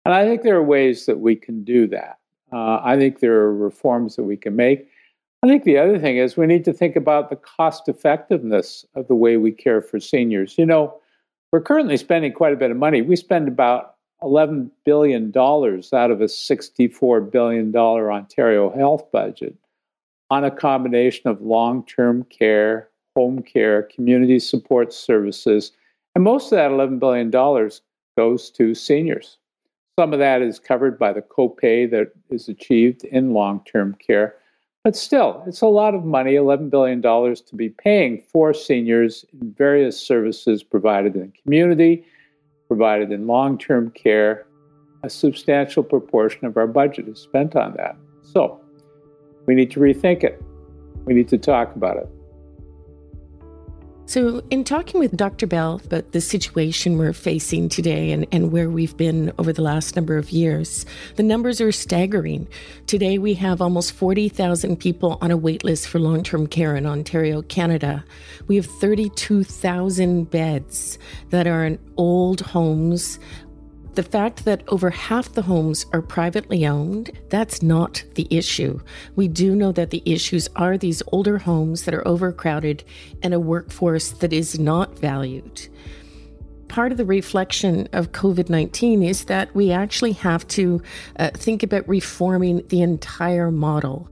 And 0.05 0.13
I 0.13 0.23
think 0.23 0.43
there 0.43 0.55
are 0.55 0.63
ways 0.63 1.07
that 1.07 1.19
we 1.19 1.35
can 1.35 1.65
do 1.65 1.87
that. 1.87 2.19
Uh, 2.53 2.79
I 2.81 2.95
think 2.95 3.19
there 3.19 3.33
are 3.33 3.53
reforms 3.53 4.15
that 4.15 4.23
we 4.23 4.37
can 4.37 4.55
make. 4.55 4.87
I 5.43 5.47
think 5.47 5.65
the 5.65 5.77
other 5.77 5.99
thing 5.99 6.15
is 6.15 6.37
we 6.37 6.47
need 6.47 6.63
to 6.63 6.71
think 6.71 6.95
about 6.95 7.29
the 7.29 7.35
cost 7.35 7.89
effectiveness 7.89 8.85
of 8.95 9.09
the 9.09 9.15
way 9.15 9.35
we 9.35 9.51
care 9.51 9.81
for 9.81 9.99
seniors. 9.99 10.57
You 10.57 10.67
know, 10.67 11.01
we're 11.51 11.59
currently 11.59 11.97
spending 11.97 12.31
quite 12.31 12.53
a 12.53 12.55
bit 12.55 12.71
of 12.71 12.77
money. 12.77 13.01
We 13.01 13.17
spend 13.17 13.49
about 13.49 13.94
$11 14.25 14.69
billion 14.83 15.27
out 15.35 16.11
of 16.11 16.21
a 16.21 16.25
$64 16.25 17.31
billion 17.31 17.75
Ontario 17.75 18.75
health 18.75 19.11
budget 19.11 19.55
on 20.29 20.43
a 20.43 20.51
combination 20.51 21.29
of 21.29 21.41
long 21.41 21.85
term 21.85 22.23
care, 22.25 22.89
home 23.15 23.41
care, 23.41 23.83
community 23.83 24.39
support 24.39 24.91
services. 24.91 25.71
And 26.15 26.23
most 26.23 26.51
of 26.51 26.57
that 26.57 26.71
$11 26.71 26.99
billion 26.99 27.29
goes 28.17 28.49
to 28.51 28.73
seniors. 28.73 29.37
Some 29.99 30.11
of 30.11 30.19
that 30.19 30.41
is 30.41 30.59
covered 30.59 30.99
by 30.99 31.13
the 31.13 31.21
copay 31.21 31.89
that 31.91 32.11
is 32.29 32.49
achieved 32.49 33.03
in 33.05 33.33
long 33.33 33.63
term 33.65 33.95
care. 34.05 34.35
But 34.83 34.95
still, 34.95 35.43
it's 35.47 35.61
a 35.61 35.67
lot 35.67 35.95
of 35.95 36.03
money 36.03 36.33
$11 36.33 36.69
billion 36.69 37.01
to 37.01 37.55
be 37.55 37.69
paying 37.69 38.21
for 38.31 38.53
seniors 38.53 39.25
in 39.33 39.51
various 39.53 39.99
services 39.99 40.63
provided 40.63 41.15
in 41.15 41.21
the 41.21 41.41
community, 41.41 42.05
provided 42.67 43.11
in 43.11 43.27
long 43.27 43.57
term 43.57 43.91
care. 43.91 44.47
A 45.03 45.09
substantial 45.09 45.83
proportion 45.83 46.45
of 46.45 46.57
our 46.57 46.65
budget 46.65 47.07
is 47.07 47.19
spent 47.19 47.55
on 47.55 47.73
that. 47.77 47.95
So, 48.23 48.59
we 49.45 49.53
need 49.53 49.69
to 49.71 49.79
rethink 49.79 50.23
it. 50.23 50.41
We 51.05 51.13
need 51.13 51.27
to 51.29 51.37
talk 51.37 51.75
about 51.75 51.97
it. 51.97 52.09
So, 54.07 54.43
in 54.51 54.63
talking 54.63 54.99
with 54.99 55.17
Dr. 55.17 55.47
Bell 55.47 55.81
about 55.83 56.11
the 56.11 56.21
situation 56.21 56.99
we're 56.99 57.11
facing 57.11 57.69
today 57.69 58.11
and, 58.11 58.27
and 58.31 58.51
where 58.51 58.69
we've 58.69 58.95
been 58.95 59.33
over 59.39 59.51
the 59.51 59.63
last 59.63 59.95
number 59.95 60.15
of 60.15 60.29
years, 60.29 60.85
the 61.15 61.23
numbers 61.23 61.59
are 61.59 61.71
staggering. 61.71 62.47
Today, 62.85 63.17
we 63.17 63.33
have 63.33 63.63
almost 63.63 63.93
40,000 63.93 64.77
people 64.77 65.17
on 65.21 65.31
a 65.31 65.37
waitlist 65.37 65.87
for 65.87 65.97
long 65.97 66.21
term 66.21 66.45
care 66.45 66.75
in 66.75 66.85
Ontario, 66.85 67.41
Canada. 67.41 68.05
We 68.47 68.57
have 68.57 68.67
32,000 68.67 70.29
beds 70.29 70.99
that 71.31 71.47
are 71.47 71.65
in 71.65 71.79
old 71.97 72.41
homes 72.41 73.17
the 73.95 74.03
fact 74.03 74.45
that 74.45 74.63
over 74.67 74.89
half 74.89 75.33
the 75.33 75.41
homes 75.41 75.85
are 75.93 76.01
privately 76.01 76.65
owned, 76.65 77.11
that's 77.29 77.61
not 77.61 78.03
the 78.15 78.27
issue. 78.29 78.79
We 79.15 79.27
do 79.27 79.55
know 79.55 79.71
that 79.71 79.89
the 79.89 80.03
issues 80.05 80.49
are 80.55 80.77
these 80.77 81.01
older 81.07 81.37
homes 81.37 81.83
that 81.83 81.93
are 81.93 82.07
overcrowded 82.07 82.83
and 83.23 83.33
a 83.33 83.39
workforce 83.39 84.11
that 84.11 84.33
is 84.33 84.59
not 84.59 84.97
valued. 84.99 85.67
Part 86.67 86.91
of 86.91 86.97
the 86.97 87.05
reflection 87.05 87.87
of 87.93 88.11
COVID 88.11 88.49
19 88.49 89.01
is 89.01 89.25
that 89.25 89.53
we 89.55 89.71
actually 89.71 90.13
have 90.13 90.47
to 90.49 90.81
uh, 91.17 91.29
think 91.33 91.63
about 91.63 91.87
reforming 91.87 92.67
the 92.67 92.81
entire 92.81 93.51
model. 93.51 94.09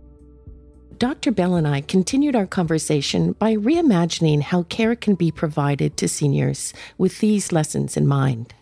Dr. 0.98 1.32
Bell 1.32 1.56
and 1.56 1.68
I 1.68 1.82
continued 1.82 2.36
our 2.36 2.46
conversation 2.46 3.34
by 3.34 3.56
reimagining 3.56 4.42
how 4.42 4.64
care 4.64 4.96
can 4.96 5.16
be 5.16 5.32
provided 5.32 5.98
to 5.98 6.08
seniors 6.08 6.74
with 6.98 7.20
these 7.20 7.52
lessons 7.52 7.98
in 7.98 8.08
mind. 8.08 8.54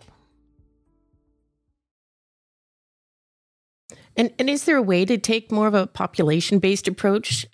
And 4.16 4.32
and 4.38 4.48
is 4.50 4.64
there 4.64 4.76
a 4.76 4.82
way 4.82 5.04
to 5.04 5.18
take 5.18 5.52
more 5.52 5.66
of 5.66 5.74
a 5.74 5.86
population 5.86 6.58
based 6.58 6.88
approach? 6.88 7.46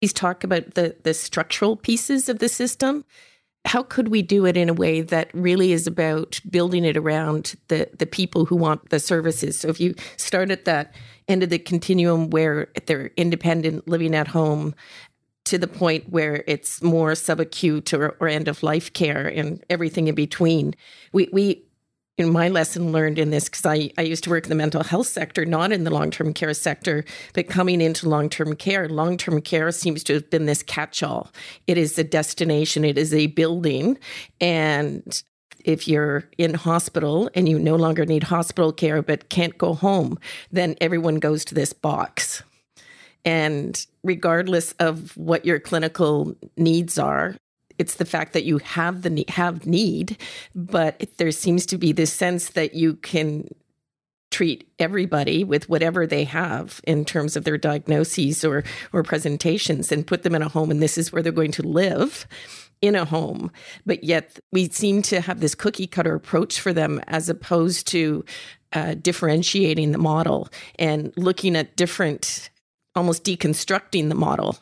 He's 0.00 0.12
talk 0.12 0.44
about 0.44 0.74
the 0.74 0.96
the 1.02 1.14
structural 1.14 1.76
pieces 1.76 2.28
of 2.28 2.38
the 2.38 2.48
system. 2.48 3.04
How 3.66 3.82
could 3.82 4.08
we 4.08 4.22
do 4.22 4.46
it 4.46 4.56
in 4.56 4.70
a 4.70 4.74
way 4.74 5.02
that 5.02 5.30
really 5.34 5.72
is 5.72 5.86
about 5.86 6.40
building 6.48 6.84
it 6.84 6.96
around 6.96 7.54
the 7.68 7.88
the 7.98 8.06
people 8.06 8.44
who 8.46 8.56
want 8.56 8.90
the 8.90 9.00
services? 9.00 9.58
So 9.58 9.68
if 9.68 9.80
you 9.80 9.94
start 10.16 10.50
at 10.50 10.64
that 10.64 10.94
end 11.28 11.42
of 11.42 11.50
the 11.50 11.58
continuum 11.58 12.30
where 12.30 12.68
they're 12.86 13.10
independent, 13.16 13.86
living 13.86 14.14
at 14.14 14.28
home, 14.28 14.74
to 15.44 15.58
the 15.58 15.66
point 15.66 16.08
where 16.08 16.44
it's 16.46 16.82
more 16.82 17.12
subacute 17.12 17.96
or, 17.96 18.16
or 18.20 18.28
end 18.28 18.48
of 18.48 18.62
life 18.62 18.92
care 18.92 19.26
and 19.26 19.64
everything 19.68 20.08
in 20.08 20.14
between. 20.14 20.74
We 21.12 21.28
we 21.32 21.64
in 22.20 22.30
my 22.30 22.48
lesson 22.48 22.92
learned 22.92 23.18
in 23.18 23.30
this 23.30 23.48
because 23.48 23.66
I, 23.66 23.90
I 23.98 24.02
used 24.02 24.24
to 24.24 24.30
work 24.30 24.44
in 24.44 24.50
the 24.50 24.54
mental 24.54 24.84
health 24.84 25.06
sector, 25.06 25.44
not 25.44 25.72
in 25.72 25.84
the 25.84 25.90
long 25.90 26.10
term 26.10 26.32
care 26.32 26.54
sector, 26.54 27.04
but 27.34 27.48
coming 27.48 27.80
into 27.80 28.08
long 28.08 28.28
term 28.28 28.54
care, 28.54 28.88
long 28.88 29.16
term 29.16 29.40
care 29.40 29.72
seems 29.72 30.04
to 30.04 30.14
have 30.14 30.30
been 30.30 30.46
this 30.46 30.62
catch 30.62 31.02
all. 31.02 31.32
It 31.66 31.78
is 31.78 31.98
a 31.98 32.04
destination, 32.04 32.84
it 32.84 32.98
is 32.98 33.14
a 33.14 33.28
building. 33.28 33.98
And 34.40 35.22
if 35.64 35.88
you're 35.88 36.28
in 36.38 36.54
hospital 36.54 37.30
and 37.34 37.48
you 37.48 37.58
no 37.58 37.76
longer 37.76 38.06
need 38.06 38.24
hospital 38.24 38.72
care 38.72 39.02
but 39.02 39.28
can't 39.28 39.56
go 39.58 39.74
home, 39.74 40.18
then 40.52 40.76
everyone 40.80 41.16
goes 41.16 41.44
to 41.46 41.54
this 41.54 41.72
box. 41.72 42.42
And 43.24 43.84
regardless 44.02 44.72
of 44.78 45.16
what 45.16 45.44
your 45.44 45.60
clinical 45.60 46.34
needs 46.56 46.98
are, 46.98 47.36
it's 47.80 47.94
the 47.94 48.04
fact 48.04 48.34
that 48.34 48.44
you 48.44 48.58
have 48.58 49.00
the 49.00 49.24
have 49.28 49.64
need, 49.64 50.18
but 50.54 51.02
there 51.16 51.32
seems 51.32 51.64
to 51.66 51.78
be 51.78 51.92
this 51.92 52.12
sense 52.12 52.50
that 52.50 52.74
you 52.74 52.96
can 52.96 53.48
treat 54.30 54.70
everybody 54.78 55.42
with 55.42 55.68
whatever 55.68 56.06
they 56.06 56.24
have 56.24 56.82
in 56.84 57.06
terms 57.06 57.36
of 57.36 57.44
their 57.44 57.56
diagnoses 57.56 58.44
or 58.44 58.62
or 58.92 59.02
presentations 59.02 59.90
and 59.90 60.06
put 60.06 60.22
them 60.22 60.34
in 60.34 60.42
a 60.42 60.48
home 60.48 60.70
and 60.70 60.82
this 60.82 60.98
is 60.98 61.10
where 61.10 61.22
they're 61.22 61.32
going 61.32 61.50
to 61.50 61.66
live 61.66 62.26
in 62.82 62.94
a 62.94 63.04
home. 63.06 63.50
But 63.86 64.04
yet 64.04 64.38
we 64.52 64.68
seem 64.68 65.00
to 65.02 65.22
have 65.22 65.40
this 65.40 65.54
cookie 65.54 65.86
cutter 65.86 66.14
approach 66.14 66.60
for 66.60 66.72
them 66.72 67.00
as 67.06 67.28
opposed 67.28 67.86
to 67.88 68.24
uh, 68.72 68.94
differentiating 68.94 69.92
the 69.92 69.98
model 69.98 70.48
and 70.78 71.12
looking 71.16 71.56
at 71.56 71.76
different 71.76 72.50
almost 72.94 73.24
deconstructing 73.24 74.10
the 74.10 74.14
model 74.14 74.58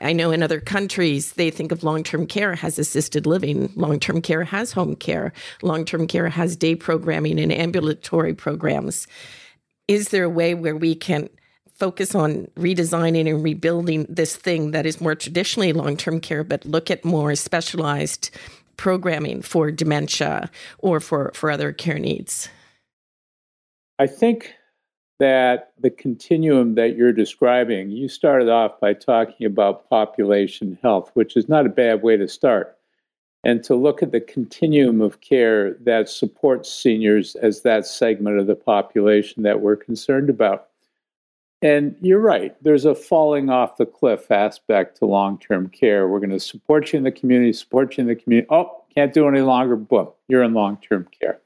I 0.00 0.12
know 0.12 0.30
in 0.30 0.42
other 0.42 0.60
countries, 0.60 1.32
they 1.32 1.50
think 1.50 1.72
of 1.72 1.82
long 1.82 2.04
term 2.04 2.26
care 2.26 2.54
has 2.54 2.78
assisted 2.78 3.26
living, 3.26 3.72
long 3.74 3.98
term 3.98 4.22
care 4.22 4.44
has 4.44 4.72
home 4.72 4.94
care, 4.94 5.32
long 5.62 5.84
term 5.84 6.06
care 6.06 6.28
has 6.28 6.56
day 6.56 6.76
programming 6.76 7.40
and 7.40 7.52
ambulatory 7.52 8.34
programs. 8.34 9.06
Is 9.88 10.10
there 10.10 10.24
a 10.24 10.30
way 10.30 10.54
where 10.54 10.76
we 10.76 10.94
can 10.94 11.28
focus 11.74 12.14
on 12.14 12.46
redesigning 12.56 13.28
and 13.28 13.42
rebuilding 13.42 14.06
this 14.08 14.36
thing 14.36 14.72
that 14.72 14.86
is 14.86 15.00
more 15.00 15.14
traditionally 15.14 15.72
long 15.72 15.96
term 15.96 16.20
care, 16.20 16.44
but 16.44 16.64
look 16.64 16.90
at 16.90 17.04
more 17.04 17.34
specialized 17.34 18.30
programming 18.76 19.42
for 19.42 19.70
dementia 19.70 20.50
or 20.78 21.00
for, 21.00 21.32
for 21.34 21.50
other 21.50 21.72
care 21.72 21.98
needs? 21.98 22.48
I 23.98 24.06
think 24.06 24.54
that 25.18 25.72
the 25.80 25.90
continuum 25.90 26.74
that 26.76 26.96
you're 26.96 27.12
describing, 27.12 27.90
you 27.90 28.08
started 28.08 28.48
off 28.48 28.78
by 28.80 28.94
talking 28.94 29.46
about 29.46 29.88
population 29.88 30.78
health, 30.82 31.10
which 31.14 31.36
is 31.36 31.48
not 31.48 31.66
a 31.66 31.70
bad 31.70 32.02
way 32.02 32.16
to 32.16 32.28
start. 32.28 32.76
and 33.44 33.62
to 33.64 33.74
look 33.74 34.02
at 34.02 34.12
the 34.12 34.20
continuum 34.20 35.00
of 35.00 35.20
care 35.20 35.74
that 35.74 36.08
supports 36.08 36.70
seniors 36.72 37.36
as 37.36 37.62
that 37.62 37.86
segment 37.86 38.38
of 38.38 38.46
the 38.46 38.54
population 38.54 39.42
that 39.44 39.60
we're 39.60 39.76
concerned 39.76 40.28
about. 40.28 40.68
And 41.62 41.96
you're 42.00 42.20
right, 42.20 42.54
there's 42.62 42.84
a 42.84 42.94
falling 42.94 43.50
off 43.50 43.76
the 43.78 43.86
cliff 43.86 44.30
aspect 44.30 44.98
to 44.98 45.06
long 45.06 45.38
term 45.38 45.68
care. 45.68 46.08
We're 46.08 46.20
going 46.20 46.30
to 46.30 46.40
support 46.40 46.92
you 46.92 46.98
in 46.98 47.04
the 47.04 47.12
community, 47.12 47.52
support 47.52 47.96
you 47.96 48.02
in 48.02 48.08
the 48.08 48.14
community. 48.14 48.46
Oh, 48.50 48.84
can't 48.94 49.12
do 49.12 49.26
any 49.28 49.40
longer. 49.40 49.76
Boom, 49.76 50.08
you're 50.28 50.42
in 50.42 50.54
long 50.54 50.76
term 50.78 51.08
care. 51.20 51.40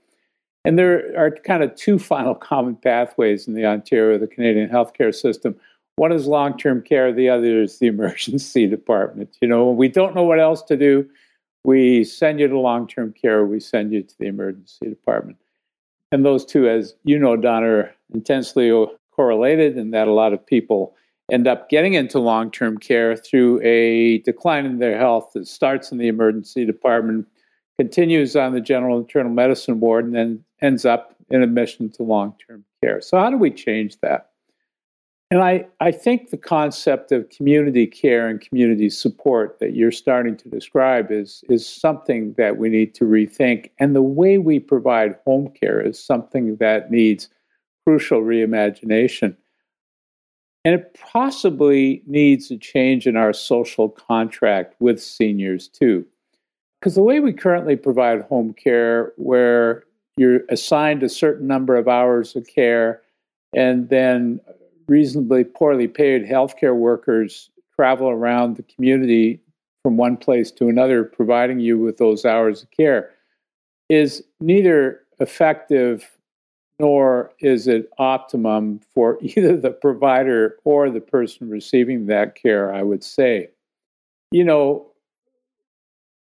And 0.64 0.78
there 0.78 1.12
are 1.18 1.30
kind 1.30 1.62
of 1.62 1.74
two 1.74 1.98
final 1.98 2.34
common 2.50 2.76
pathways 2.76 3.46
in 3.46 3.54
the 3.54 3.66
Ontario, 3.66 4.18
the 4.18 4.26
Canadian 4.26 4.68
healthcare 4.68 5.14
system. 5.14 5.56
One 5.96 6.12
is 6.12 6.26
long 6.26 6.56
term 6.56 6.82
care, 6.82 7.12
the 7.12 7.28
other 7.28 7.62
is 7.62 7.78
the 7.78 7.86
emergency 7.88 8.66
department. 8.66 9.36
You 9.40 9.48
know, 9.48 9.66
when 9.66 9.76
we 9.76 9.88
don't 9.88 10.14
know 10.14 10.24
what 10.24 10.40
else 10.40 10.62
to 10.64 10.76
do, 10.76 11.08
we 11.64 12.04
send 12.04 12.40
you 12.40 12.48
to 12.48 12.58
long 12.58 12.86
term 12.86 13.12
care, 13.12 13.44
we 13.44 13.60
send 13.60 13.92
you 13.92 14.02
to 14.02 14.18
the 14.18 14.26
emergency 14.26 14.88
department. 14.88 15.38
And 16.10 16.24
those 16.24 16.44
two, 16.44 16.68
as 16.68 16.94
you 17.04 17.18
know, 17.18 17.36
Don, 17.36 17.64
are 17.64 17.94
intensely 18.12 18.70
correlated, 19.12 19.76
and 19.76 19.94
that 19.94 20.08
a 20.08 20.12
lot 20.12 20.32
of 20.32 20.44
people 20.44 20.94
end 21.30 21.46
up 21.46 21.68
getting 21.68 21.94
into 21.94 22.18
long 22.18 22.50
term 22.50 22.78
care 22.78 23.16
through 23.16 23.60
a 23.62 24.18
decline 24.18 24.66
in 24.66 24.78
their 24.78 24.98
health 24.98 25.30
that 25.34 25.46
starts 25.46 25.92
in 25.92 25.98
the 25.98 26.08
emergency 26.08 26.64
department, 26.66 27.26
continues 27.78 28.36
on 28.36 28.52
the 28.52 28.60
general 28.60 28.98
internal 28.98 29.32
medicine 29.32 29.80
ward, 29.80 30.04
and 30.04 30.14
then 30.14 30.44
ends 30.62 30.84
up 30.84 31.16
in 31.30 31.42
admission 31.42 31.90
to 31.90 32.02
long 32.02 32.34
term 32.46 32.64
care. 32.82 33.00
So, 33.00 33.18
how 33.18 33.30
do 33.30 33.36
we 33.36 33.50
change 33.50 33.98
that? 34.00 34.30
And 35.32 35.40
I, 35.40 35.66
I 35.80 35.92
think 35.92 36.28
the 36.28 36.36
concept 36.36 37.10
of 37.10 37.30
community 37.30 37.86
care 37.86 38.28
and 38.28 38.38
community 38.38 38.90
support 38.90 39.58
that 39.60 39.74
you're 39.74 39.90
starting 39.90 40.36
to 40.36 40.50
describe 40.50 41.10
is, 41.10 41.42
is 41.48 41.66
something 41.66 42.34
that 42.36 42.58
we 42.58 42.68
need 42.68 42.94
to 42.96 43.06
rethink. 43.06 43.70
And 43.78 43.96
the 43.96 44.02
way 44.02 44.36
we 44.36 44.60
provide 44.60 45.16
home 45.24 45.48
care 45.48 45.80
is 45.80 45.98
something 45.98 46.56
that 46.56 46.90
needs 46.90 47.30
crucial 47.86 48.20
reimagination. 48.20 49.34
And 50.66 50.74
it 50.74 50.98
possibly 51.00 52.02
needs 52.06 52.50
a 52.50 52.58
change 52.58 53.06
in 53.06 53.16
our 53.16 53.32
social 53.32 53.88
contract 53.88 54.74
with 54.80 55.02
seniors 55.02 55.66
too. 55.66 56.04
Because 56.78 56.94
the 56.94 57.02
way 57.02 57.20
we 57.20 57.32
currently 57.32 57.76
provide 57.76 58.20
home 58.22 58.52
care, 58.52 59.14
where 59.16 59.84
you're 60.16 60.42
assigned 60.48 61.02
a 61.02 61.08
certain 61.08 61.46
number 61.46 61.76
of 61.76 61.88
hours 61.88 62.36
of 62.36 62.46
care 62.46 63.02
and 63.54 63.88
then 63.88 64.40
reasonably 64.88 65.44
poorly 65.44 65.88
paid 65.88 66.24
healthcare 66.24 66.76
workers 66.76 67.50
travel 67.76 68.08
around 68.08 68.56
the 68.56 68.62
community 68.62 69.40
from 69.82 69.96
one 69.96 70.16
place 70.16 70.50
to 70.52 70.68
another, 70.68 71.04
providing 71.04 71.58
you 71.58 71.78
with 71.78 71.96
those 71.96 72.24
hours 72.24 72.62
of 72.62 72.70
care, 72.70 73.10
is 73.88 74.22
neither 74.40 75.00
effective 75.18 76.08
nor 76.78 77.32
is 77.40 77.68
it 77.68 77.88
optimum 77.98 78.80
for 78.94 79.18
either 79.22 79.56
the 79.56 79.70
provider 79.70 80.56
or 80.64 80.90
the 80.90 81.00
person 81.00 81.48
receiving 81.48 82.06
that 82.06 82.34
care, 82.34 82.72
I 82.72 82.82
would 82.82 83.02
say. 83.02 83.48
You 84.30 84.44
know, 84.44 84.86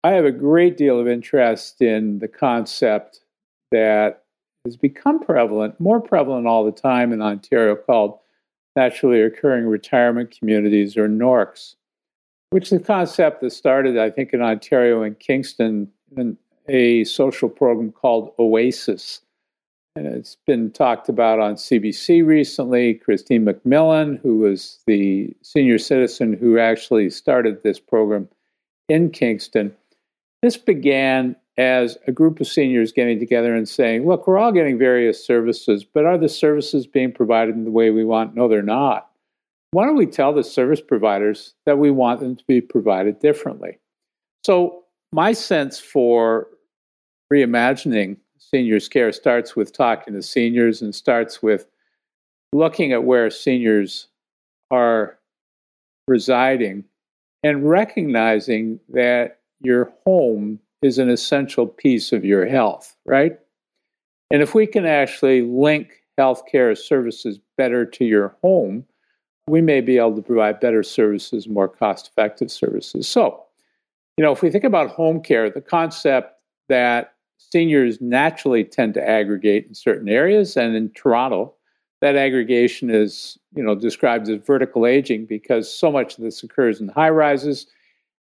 I 0.04 0.12
have 0.12 0.26
a 0.26 0.32
great 0.32 0.78
deal 0.78 1.00
of 1.00 1.08
interest 1.08 1.82
in 1.82 2.20
the 2.20 2.28
concept 2.28 3.22
that 3.72 4.24
has 4.66 4.78
become 4.78 5.20
prevalent, 5.20 5.80
more 5.80 6.02
prevalent 6.02 6.48
all 6.48 6.66
the 6.66 6.72
time 6.72 7.14
in 7.14 7.22
Ontario, 7.22 7.76
called 7.76 8.20
naturally 8.76 9.22
occurring 9.22 9.66
retirement 9.66 10.36
communities 10.38 10.98
or 10.98 11.08
NORCs, 11.08 11.76
which 12.52 12.72
is 12.72 12.82
a 12.82 12.84
concept 12.84 13.42
that 13.42 13.52
started, 13.52 13.98
I 13.98 14.10
think, 14.10 14.34
in 14.34 14.42
Ontario 14.42 15.02
and 15.02 15.20
Kingston 15.20 15.90
in 16.16 16.38
a 16.68 17.04
social 17.06 17.50
program 17.50 17.92
called 17.92 18.34
Oasis. 18.38 19.22
And 19.96 20.06
it's 20.06 20.38
been 20.46 20.70
talked 20.72 21.10
about 21.10 21.40
on 21.40 21.56
CBC 21.56 22.24
recently. 22.24 22.94
Christine 22.94 23.46
McMillan, 23.46 24.22
who 24.22 24.38
was 24.38 24.80
the 24.86 25.36
senior 25.42 25.80
citizen 25.80 26.34
who 26.34 26.60
actually 26.60 27.10
started 27.10 27.64
this 27.64 27.80
program 27.80 28.30
in 28.90 29.10
Kingston. 29.10 29.76
This 30.44 30.56
began 30.56 31.36
as 31.58 31.98
a 32.06 32.12
group 32.12 32.40
of 32.40 32.48
seniors 32.48 32.92
getting 32.92 33.20
together 33.20 33.56
and 33.56 33.68
saying, 33.68 34.06
look, 34.08 34.28
we're 34.28 34.38
all 34.38 34.52
getting 34.52 34.78
various 34.78 35.24
services, 35.26 35.84
but 35.84 36.06
are 36.06 36.18
the 36.18 36.30
services 36.30 36.86
being 36.86 37.12
provided 37.12 37.56
in 37.56 37.64
the 37.64 37.72
way 37.72 37.90
we 37.90 38.06
want? 38.06 38.36
No, 38.36 38.48
they're 38.48 38.62
not. 38.62 39.10
Why 39.72 39.86
don't 39.86 39.98
we 39.98 40.06
tell 40.06 40.34
the 40.34 40.44
service 40.44 40.82
providers 40.82 41.56
that 41.66 41.78
we 41.78 41.92
want 41.92 42.20
them 42.20 42.36
to 42.36 42.44
be 42.48 42.62
provided 42.62 43.20
differently? 43.20 43.80
So, 44.46 44.84
my 45.12 45.34
sense 45.34 45.80
for 45.80 46.48
reimagining 47.32 48.18
seniors' 48.40 48.88
care 48.88 49.12
starts 49.12 49.56
with 49.56 49.74
talking 49.74 50.14
to 50.14 50.22
seniors 50.22 50.82
and 50.82 50.94
starts 50.94 51.42
with 51.42 51.68
looking 52.54 52.92
at 52.92 53.04
where 53.04 53.30
seniors 53.30 54.08
are 54.72 55.18
residing 56.08 56.84
and 57.44 57.70
recognizing 57.70 58.80
that 58.90 59.40
your 59.62 59.92
home 60.06 60.60
is 60.82 60.98
an 60.98 61.10
essential 61.10 61.68
piece 61.68 62.12
of 62.12 62.24
your 62.24 62.46
health, 62.46 62.96
right? 63.06 63.38
And 64.32 64.42
if 64.42 64.54
we 64.54 64.68
can 64.68 64.86
actually 64.86 65.42
link 65.42 66.04
healthcare 66.20 66.78
services 66.78 67.40
better 67.58 67.86
to 67.86 68.06
your 68.06 68.36
home, 68.42 68.86
we 69.48 69.62
may 69.62 69.82
be 69.82 69.98
able 69.98 70.16
to 70.16 70.22
provide 70.22 70.60
better 70.60 70.84
services, 70.84 71.48
more 71.48 71.70
cost 71.70 72.10
effective 72.10 72.52
services. 72.52 73.08
So, 73.08 73.44
you 74.18 74.26
know, 74.26 74.32
if 74.32 74.42
we 74.42 74.50
think 74.50 74.64
about 74.64 74.90
home 74.90 75.22
care, 75.22 75.50
the 75.50 75.62
concept 75.62 76.34
that 76.70 77.14
seniors 77.38 78.02
naturally 78.02 78.64
tend 78.64 78.94
to 78.96 79.08
aggregate 79.08 79.68
in 79.68 79.74
certain 79.74 80.10
areas, 80.10 80.58
and 80.58 80.76
in 80.76 80.90
Toronto, 80.90 81.54
that 82.02 82.16
aggregation 82.16 82.90
is, 82.90 83.38
you 83.56 83.64
know, 83.64 83.74
described 83.74 84.28
as 84.30 84.44
vertical 84.44 84.86
aging 84.86 85.26
because 85.26 85.74
so 85.74 85.92
much 85.92 86.18
of 86.18 86.24
this 86.24 86.44
occurs 86.44 86.82
in 86.82 86.90
high 86.90 87.10
rises 87.10 87.68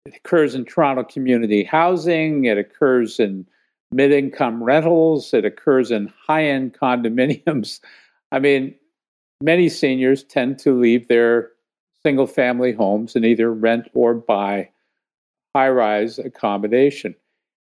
it 0.05 0.15
occurs 0.15 0.55
in 0.55 0.65
Toronto 0.65 1.03
community 1.03 1.63
housing, 1.63 2.45
it 2.45 2.57
occurs 2.57 3.19
in 3.19 3.45
mid 3.91 4.11
income 4.11 4.63
rentals, 4.63 5.33
it 5.33 5.45
occurs 5.45 5.91
in 5.91 6.11
high 6.27 6.45
end 6.45 6.73
condominiums. 6.73 7.79
I 8.31 8.39
mean, 8.39 8.75
many 9.41 9.69
seniors 9.69 10.23
tend 10.23 10.59
to 10.59 10.79
leave 10.79 11.07
their 11.07 11.51
single 12.03 12.27
family 12.27 12.71
homes 12.71 13.15
and 13.15 13.25
either 13.25 13.53
rent 13.53 13.87
or 13.93 14.13
buy 14.13 14.69
high 15.55 15.69
rise 15.69 16.19
accommodation. 16.19 17.15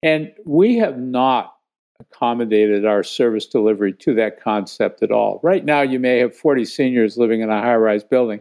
And 0.04 0.32
we 0.46 0.78
have 0.78 0.98
not 0.98 1.56
accommodated 2.00 2.86
our 2.86 3.04
service 3.04 3.46
delivery 3.46 3.94
to 3.94 4.14
that 4.16 4.42
concept 4.42 5.04
at 5.04 5.12
all. 5.12 5.40
Right 5.44 5.66
now, 5.66 5.82
you 5.82 6.00
may 6.00 6.20
have 6.20 6.36
40 6.36 6.66
seniors 6.66 7.18
living 7.18 7.42
in 7.42 7.50
a 7.50 7.62
high 7.62 7.76
rise 7.76 8.04
building 8.04 8.40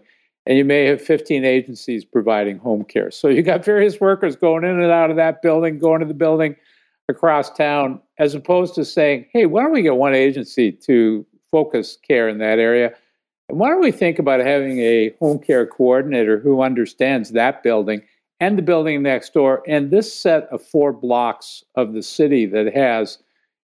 and 0.49 0.57
you 0.57 0.65
may 0.65 0.87
have 0.87 1.01
15 1.01 1.45
agencies 1.45 2.07
providing 2.07 2.57
home 2.57 2.83
care. 2.83 3.11
So 3.11 3.29
you 3.29 3.43
got 3.43 3.63
various 3.63 4.01
workers 4.01 4.35
going 4.35 4.65
in 4.65 4.81
and 4.81 4.91
out 4.91 5.11
of 5.11 5.17
that 5.17 5.43
building, 5.43 5.79
going 5.79 6.01
to 6.01 6.07
the 6.07 6.15
building 6.15 6.57
across 7.11 7.51
town, 7.51 8.01
as 8.19 8.35
opposed 8.35 8.75
to 8.77 8.85
saying, 8.85 9.27
hey, 9.31 9.45
why 9.45 9.63
don't 9.63 9.73
we 9.73 9.83
get 9.83 9.97
one 9.97 10.15
agency 10.15 10.73
to 10.73 11.25
focus 11.51 11.99
care 12.03 12.31
in 12.31 12.39
that 12.39 12.59
area? 12.59 12.95
And 13.51 13.59
why 13.59 13.69
don't 13.69 13.83
we 13.83 13.93
think 13.93 14.19
about 14.19 14.41
having 14.41 14.79
a 14.79 15.11
home 15.21 15.39
care 15.39 15.67
coordinator 15.67 16.39
who 16.39 16.63
understands 16.63 17.33
that 17.33 17.63
building 17.63 18.01
and 18.41 18.57
the 18.57 18.63
building 18.63 19.03
next 19.03 19.35
door 19.35 19.63
and 19.69 19.91
this 19.91 20.13
set 20.13 20.45
of 20.45 20.63
four 20.63 20.95
blocks 20.95 21.63
of 21.75 21.93
the 21.93 22.03
city 22.03 22.47
that 22.47 22.75
has, 22.75 23.19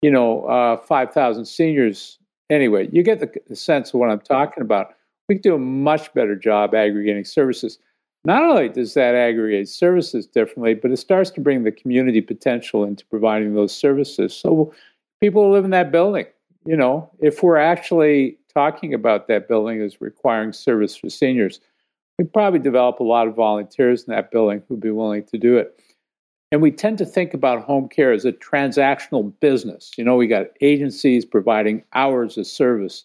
you 0.01 0.11
know, 0.11 0.43
uh, 0.45 0.75
5,000 0.75 1.45
seniors. 1.45 2.19
Anyway, 2.49 2.89
you 2.91 3.01
get 3.01 3.21
the, 3.21 3.31
the 3.47 3.55
sense 3.55 3.93
of 3.93 4.01
what 4.01 4.09
I'm 4.09 4.19
talking 4.19 4.61
about 4.61 4.95
we 5.27 5.35
can 5.35 5.41
do 5.41 5.55
a 5.55 5.59
much 5.59 6.13
better 6.13 6.35
job 6.35 6.75
aggregating 6.75 7.25
services. 7.25 7.79
Not 8.25 8.43
only 8.43 8.69
does 8.69 8.95
that 8.95 9.13
aggregate 9.13 9.69
services 9.69 10.25
differently, 10.25 10.73
but 10.73 10.91
it 10.91 10.97
starts 10.97 11.29
to 11.31 11.41
bring 11.41 11.63
the 11.63 11.71
community 11.71 12.21
potential 12.21 12.83
into 12.83 13.05
providing 13.05 13.53
those 13.53 13.75
services. 13.75 14.35
So 14.35 14.73
people 15.21 15.43
who 15.43 15.51
live 15.51 15.65
in 15.65 15.71
that 15.71 15.91
building, 15.91 16.25
you 16.65 16.75
know, 16.75 17.09
if 17.19 17.43
we're 17.43 17.57
actually 17.57 18.37
talking 18.53 18.93
about 18.93 19.27
that 19.27 19.47
building 19.47 19.81
as 19.81 20.01
requiring 20.01 20.53
service 20.53 20.95
for 20.95 21.09
seniors, 21.09 21.59
we 22.17 22.25
probably 22.25 22.59
develop 22.59 22.99
a 22.99 23.03
lot 23.03 23.27
of 23.27 23.35
volunteers 23.35 24.05
in 24.05 24.13
that 24.13 24.31
building 24.31 24.63
who'd 24.67 24.79
be 24.79 24.91
willing 24.91 25.23
to 25.25 25.37
do 25.37 25.57
it. 25.57 25.79
And 26.51 26.61
we 26.61 26.71
tend 26.71 26.97
to 26.99 27.05
think 27.05 27.33
about 27.33 27.63
home 27.63 27.89
care 27.89 28.11
as 28.11 28.23
a 28.23 28.31
transactional 28.31 29.33
business. 29.39 29.91
You 29.97 30.03
know, 30.03 30.15
we 30.15 30.27
got 30.27 30.47
agencies 30.61 31.25
providing 31.25 31.83
hours 31.93 32.37
of 32.37 32.47
service 32.47 33.03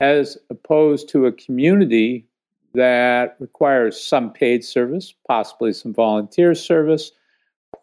as 0.00 0.38
opposed 0.48 1.08
to 1.10 1.26
a 1.26 1.32
community 1.32 2.26
that 2.74 3.36
requires 3.38 4.00
some 4.00 4.32
paid 4.32 4.64
service, 4.64 5.12
possibly 5.26 5.72
some 5.72 5.92
volunteer 5.92 6.54
service, 6.54 7.12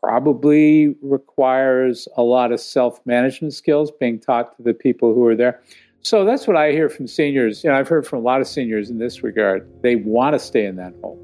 probably 0.01 0.95
requires 1.01 2.07
a 2.17 2.23
lot 2.23 2.51
of 2.51 2.59
self 2.59 3.05
management 3.05 3.53
skills 3.53 3.91
being 3.99 4.19
taught 4.19 4.55
to 4.57 4.63
the 4.63 4.73
people 4.73 5.13
who 5.13 5.25
are 5.25 5.35
there. 5.35 5.61
So 6.01 6.23
that's 6.23 6.47
what 6.47 6.55
I 6.55 6.71
hear 6.71 6.89
from 6.89 7.07
seniors. 7.07 7.63
You 7.63 7.69
know, 7.69 7.75
I've 7.77 7.87
heard 7.87 8.07
from 8.07 8.19
a 8.19 8.21
lot 8.21 8.39
of 8.39 8.47
seniors 8.47 8.89
in 8.89 8.97
this 8.97 9.23
regard. 9.23 9.67
They 9.81 9.97
want 9.97 10.33
to 10.33 10.39
stay 10.39 10.65
in 10.65 10.77
that 10.77 10.93
home. 11.01 11.19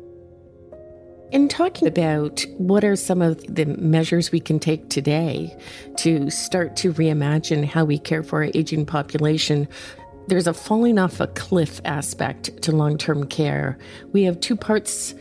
In 1.31 1.47
talking 1.47 1.87
about 1.87 2.45
what 2.57 2.83
are 2.83 2.95
some 2.95 3.21
of 3.21 3.43
the 3.47 3.65
measures 3.65 4.31
we 4.31 4.39
can 4.39 4.59
take 4.59 4.89
today 4.89 5.57
to 5.97 6.29
start 6.29 6.75
to 6.77 6.93
reimagine 6.93 7.65
how 7.65 7.85
we 7.85 7.97
care 7.97 8.21
for 8.21 8.43
our 8.43 8.51
aging 8.53 8.85
population, 8.85 9.67
there's 10.27 10.47
a 10.47 10.53
falling 10.53 10.97
off 10.97 11.19
a 11.19 11.27
cliff 11.27 11.81
aspect 11.85 12.61
to 12.63 12.71
long 12.71 12.97
term 12.97 13.27
care. 13.27 13.77
We 14.11 14.23
have 14.23 14.39
two 14.39 14.55
parts 14.55 15.13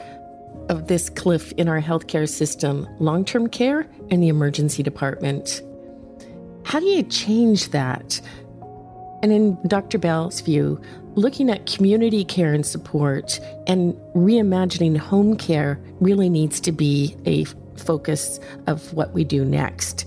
of 0.68 0.86
this 0.86 1.10
cliff 1.10 1.52
in 1.52 1.68
our 1.68 1.80
healthcare 1.80 2.28
system 2.28 2.88
long 2.98 3.24
term 3.24 3.48
care 3.48 3.88
and 4.10 4.22
the 4.22 4.28
emergency 4.28 4.82
department. 4.82 5.62
How 6.64 6.78
do 6.78 6.86
you 6.86 7.02
change 7.02 7.70
that? 7.70 8.20
And 9.22 9.32
in 9.32 9.58
Dr. 9.68 9.98
Bell's 9.98 10.40
view, 10.40 10.80
looking 11.14 11.50
at 11.50 11.66
community 11.66 12.24
care 12.24 12.52
and 12.52 12.64
support 12.64 13.38
and 13.66 13.94
reimagining 14.14 14.96
home 14.96 15.36
care 15.36 15.80
really 16.00 16.28
needs 16.28 16.60
to 16.60 16.72
be 16.72 17.16
a 17.26 17.44
focus 17.78 18.40
of 18.66 18.92
what 18.94 19.12
we 19.12 19.24
do 19.24 19.44
next. 19.44 20.06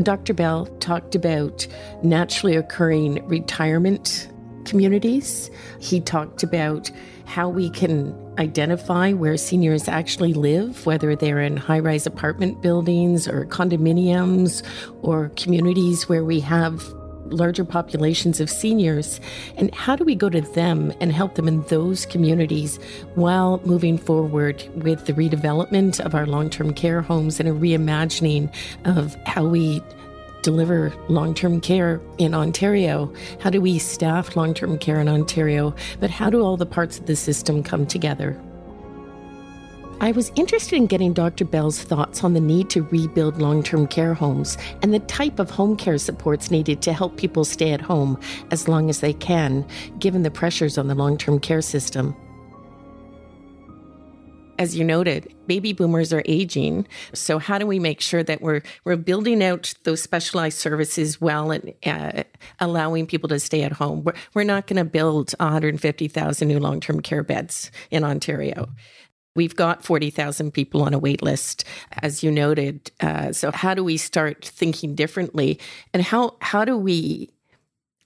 Dr. 0.00 0.34
Bell 0.34 0.66
talked 0.80 1.14
about 1.14 1.66
naturally 2.02 2.56
occurring 2.56 3.26
retirement 3.26 4.28
communities. 4.64 5.50
He 5.80 6.00
talked 6.00 6.42
about 6.42 6.90
how 7.24 7.48
we 7.48 7.70
can 7.70 8.14
identify 8.38 9.12
where 9.12 9.36
seniors 9.36 9.88
actually 9.88 10.34
live, 10.34 10.86
whether 10.86 11.14
they're 11.14 11.40
in 11.40 11.56
high 11.56 11.78
rise 11.78 12.06
apartment 12.06 12.62
buildings 12.62 13.28
or 13.28 13.44
condominiums 13.46 14.64
or 15.02 15.30
communities 15.36 16.08
where 16.08 16.24
we 16.24 16.40
have 16.40 16.82
larger 17.32 17.64
populations 17.64 18.40
of 18.40 18.50
seniors, 18.50 19.20
and 19.56 19.74
how 19.74 19.96
do 19.96 20.04
we 20.04 20.14
go 20.14 20.28
to 20.28 20.40
them 20.40 20.92
and 21.00 21.12
help 21.12 21.34
them 21.34 21.48
in 21.48 21.62
those 21.62 22.06
communities 22.06 22.78
while 23.14 23.60
moving 23.64 23.98
forward 23.98 24.62
with 24.82 25.06
the 25.06 25.12
redevelopment 25.12 26.00
of 26.00 26.14
our 26.14 26.26
long 26.26 26.50
term 26.50 26.72
care 26.74 27.02
homes 27.02 27.40
and 27.40 27.48
a 27.48 27.52
reimagining 27.52 28.52
of 28.84 29.14
how 29.26 29.44
we 29.44 29.82
deliver 30.42 30.92
long 31.08 31.34
term 31.34 31.60
care 31.60 32.00
in 32.18 32.34
Ontario? 32.34 33.12
How 33.40 33.50
do 33.50 33.60
we 33.60 33.78
staff 33.78 34.36
long 34.36 34.54
term 34.54 34.78
care 34.78 35.00
in 35.00 35.08
Ontario? 35.08 35.74
But 36.00 36.10
how 36.10 36.30
do 36.30 36.42
all 36.42 36.56
the 36.56 36.66
parts 36.66 36.98
of 36.98 37.06
the 37.06 37.16
system 37.16 37.62
come 37.62 37.86
together? 37.86 38.38
I 40.02 40.10
was 40.10 40.32
interested 40.34 40.74
in 40.74 40.88
getting 40.88 41.12
Dr. 41.12 41.44
Bell's 41.44 41.80
thoughts 41.80 42.24
on 42.24 42.34
the 42.34 42.40
need 42.40 42.68
to 42.70 42.82
rebuild 42.82 43.40
long 43.40 43.62
term 43.62 43.86
care 43.86 44.14
homes 44.14 44.58
and 44.82 44.92
the 44.92 44.98
type 44.98 45.38
of 45.38 45.48
home 45.48 45.76
care 45.76 45.96
supports 45.96 46.50
needed 46.50 46.82
to 46.82 46.92
help 46.92 47.16
people 47.16 47.44
stay 47.44 47.70
at 47.70 47.80
home 47.80 48.18
as 48.50 48.66
long 48.66 48.90
as 48.90 48.98
they 48.98 49.12
can, 49.12 49.64
given 50.00 50.24
the 50.24 50.30
pressures 50.30 50.76
on 50.76 50.88
the 50.88 50.96
long 50.96 51.16
term 51.16 51.38
care 51.38 51.62
system. 51.62 52.16
As 54.58 54.76
you 54.76 54.82
noted, 54.82 55.32
baby 55.46 55.72
boomers 55.72 56.12
are 56.12 56.24
aging. 56.26 56.84
So, 57.14 57.38
how 57.38 57.58
do 57.58 57.66
we 57.66 57.78
make 57.78 58.00
sure 58.00 58.24
that 58.24 58.42
we're 58.42 58.62
we're 58.82 58.96
building 58.96 59.40
out 59.40 59.72
those 59.84 60.02
specialized 60.02 60.58
services 60.58 61.20
well 61.20 61.52
and 61.52 61.74
uh, 61.86 62.24
allowing 62.58 63.06
people 63.06 63.28
to 63.28 63.38
stay 63.38 63.62
at 63.62 63.72
home? 63.72 64.02
We're, 64.02 64.14
we're 64.34 64.42
not 64.42 64.66
going 64.66 64.78
to 64.78 64.84
build 64.84 65.32
150,000 65.38 66.48
new 66.48 66.58
long 66.58 66.80
term 66.80 67.00
care 67.02 67.22
beds 67.22 67.70
in 67.92 68.02
Ontario. 68.02 68.68
We've 69.34 69.56
got 69.56 69.82
40,000 69.84 70.52
people 70.52 70.82
on 70.82 70.92
a 70.92 70.98
wait 70.98 71.22
list, 71.22 71.64
as 72.02 72.22
you 72.22 72.30
noted. 72.30 72.90
Uh, 73.00 73.32
so, 73.32 73.50
how 73.50 73.74
do 73.74 73.82
we 73.82 73.96
start 73.96 74.44
thinking 74.44 74.94
differently? 74.94 75.58
And 75.94 76.02
how, 76.02 76.36
how 76.40 76.64
do 76.64 76.76
we 76.76 77.30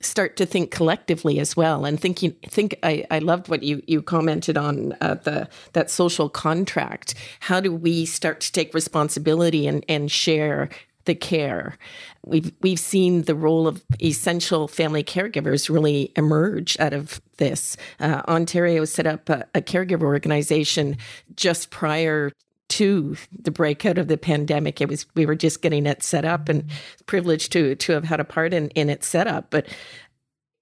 start 0.01 0.37
to 0.37 0.47
think 0.47 0.71
collectively 0.71 1.39
as 1.39 1.57
well 1.57 1.85
and 1.85 1.99
thinking 1.99 2.33
think 2.47 2.79
i, 2.83 3.05
I 3.11 3.19
loved 3.19 3.49
what 3.49 3.63
you 3.63 3.83
you 3.87 4.03
commented 4.03 4.57
on 4.57 4.93
uh, 5.01 5.15
the 5.15 5.49
that 5.73 5.91
social 5.91 6.29
contract 6.29 7.15
how 7.41 7.61
do 7.61 7.75
we 7.75 8.05
start 8.05 8.41
to 8.43 8.53
take 8.53 8.75
responsibility 8.75 9.67
and 9.67 9.85
and 9.89 10.13
share 10.13 10.69
the 11.07 11.15
care. 11.15 11.77
We've 12.25 12.53
we've 12.61 12.79
seen 12.79 13.23
the 13.23 13.35
role 13.35 13.67
of 13.67 13.83
essential 14.03 14.69
family 14.69 15.03
caregivers 15.03 15.71
really 15.71 16.13
emerge 16.17 16.79
out 16.79 16.93
of 16.93 17.21
this. 17.39 17.77
Uh, 17.99 18.23
Ontario 18.29 18.85
set 18.85 19.07
up 19.07 19.29
a, 19.29 19.47
a 19.55 19.63
caregiver 19.63 20.03
organization 20.03 20.99
just 21.35 21.71
prior 21.71 22.33
to 22.69 23.17
the 23.31 23.51
breakout 23.51 23.97
of 23.97 24.09
the 24.09 24.19
pandemic. 24.19 24.81
It 24.81 24.89
was 24.89 25.07
we 25.15 25.27
were 25.27 25.37
just 25.37 25.63
getting 25.63 25.87
it 25.87 26.03
set 26.03 26.25
up 26.25 26.49
and 26.49 26.65
privileged 27.07 27.53
to 27.53 27.77
to 27.77 27.93
have 27.93 28.05
had 28.05 28.21
a 28.21 28.25
part 28.25 28.53
in 28.53 28.69
in 28.71 28.91
its 28.91 29.07
setup. 29.07 29.51
But 29.51 29.67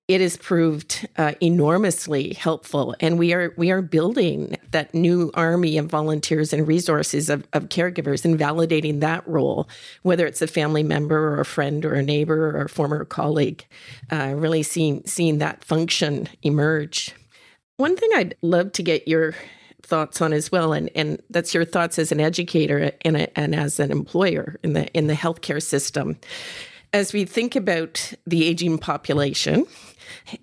it 0.07 0.21
has 0.21 0.37
proved 0.37 1.09
uh, 1.17 1.33
enormously 1.40 2.35
helpful. 2.35 2.95
And 3.01 3.19
we 3.19 3.33
are 3.33 3.55
we 3.57 3.71
are 3.71 3.81
building 3.81 4.57
that 4.71 4.93
new 4.93 5.31
army 5.35 5.79
of 5.79 5.87
volunteers 5.87 6.53
and 6.53 6.69
resources 6.69 7.31
of, 7.31 7.47
of 7.55 7.71
caregivers 7.71 8.25
and 8.25 8.38
validating 8.38 9.01
that 9.01 9.27
role 9.27 9.69
whether 10.03 10.27
it's 10.27 10.43
a 10.43 10.47
family 10.47 10.83
member 10.83 11.35
or 11.35 11.40
a 11.40 11.45
friend 11.45 11.85
or 11.85 11.95
a 11.95 12.03
neighbor 12.03 12.51
or 12.51 12.62
a 12.62 12.69
former 12.69 13.05
colleague 13.05 13.64
uh, 14.12 14.35
really 14.37 14.62
seeing 14.62 15.03
seeing 15.07 15.38
that 15.38 15.64
function 15.64 16.29
emerge. 16.43 17.14
One 17.77 17.97
thing 17.97 18.11
i'd 18.14 18.37
love 18.43 18.73
to 18.73 18.83
get 18.83 19.09
your 19.09 19.35
thoughts 19.83 20.21
on 20.21 20.33
as 20.33 20.53
well 20.53 20.73
and 20.73 20.90
and 20.95 21.21
that's 21.31 21.55
your 21.55 21.64
thoughts 21.64 21.99
as 21.99 22.12
an 22.12 22.21
educator 22.21 22.93
and, 23.03 23.17
a, 23.17 23.38
and 23.38 23.55
as 23.55 23.81
an 23.81 23.90
employer 23.90 24.59
in 24.62 24.75
the 24.75 24.87
in 24.93 25.07
the 25.07 25.14
healthcare 25.14 25.62
system 25.62 26.19
as 26.94 27.12
we 27.12 27.24
think 27.24 27.57
about 27.57 28.12
the 28.24 28.46
aging 28.46 28.78
population 28.78 29.66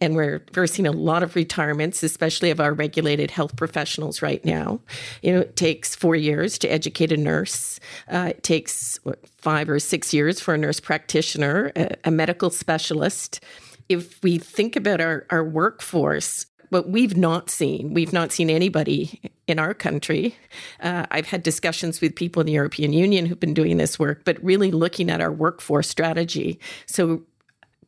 and 0.01 0.15
we're, 0.15 0.43
we're 0.53 0.67
seeing 0.67 0.85
a 0.85 0.91
lot 0.91 1.23
of 1.23 1.37
retirements, 1.37 2.03
especially 2.03 2.51
of 2.51 2.59
our 2.59 2.73
regulated 2.73 3.31
health 3.31 3.55
professionals 3.55 4.21
right 4.21 4.43
now. 4.43 4.81
You 5.21 5.31
know, 5.31 5.39
it 5.39 5.55
takes 5.55 5.95
four 5.95 6.15
years 6.15 6.57
to 6.59 6.67
educate 6.67 7.13
a 7.13 7.17
nurse. 7.17 7.79
Uh, 8.11 8.31
it 8.31 8.43
takes 8.43 8.99
what, 9.03 9.25
five 9.37 9.69
or 9.69 9.79
six 9.79 10.13
years 10.13 10.41
for 10.41 10.53
a 10.53 10.57
nurse 10.57 10.81
practitioner, 10.81 11.71
a, 11.77 11.95
a 12.03 12.11
medical 12.11 12.49
specialist. 12.49 13.41
If 13.87 14.21
we 14.21 14.37
think 14.37 14.75
about 14.75 14.99
our, 14.99 15.25
our 15.29 15.45
workforce, 15.45 16.47
what 16.71 16.89
we've 16.89 17.17
not 17.17 17.49
seen, 17.49 17.93
we've 17.93 18.13
not 18.13 18.31
seen 18.31 18.49
anybody 18.49 19.19
in 19.45 19.60
our 19.60 19.73
country. 19.73 20.38
Uh, 20.79 21.05
I've 21.12 21.27
had 21.27 21.43
discussions 21.43 21.99
with 21.99 22.15
people 22.15 22.39
in 22.39 22.47
the 22.47 22.53
European 22.53 22.93
Union 22.93 23.25
who've 23.25 23.39
been 23.39 23.53
doing 23.53 23.75
this 23.75 23.99
work, 23.99 24.23
but 24.23 24.41
really 24.41 24.71
looking 24.71 25.12
at 25.12 25.19
our 25.19 25.34
workforce 25.34 25.89
strategy. 25.89 26.60
So, 26.86 27.23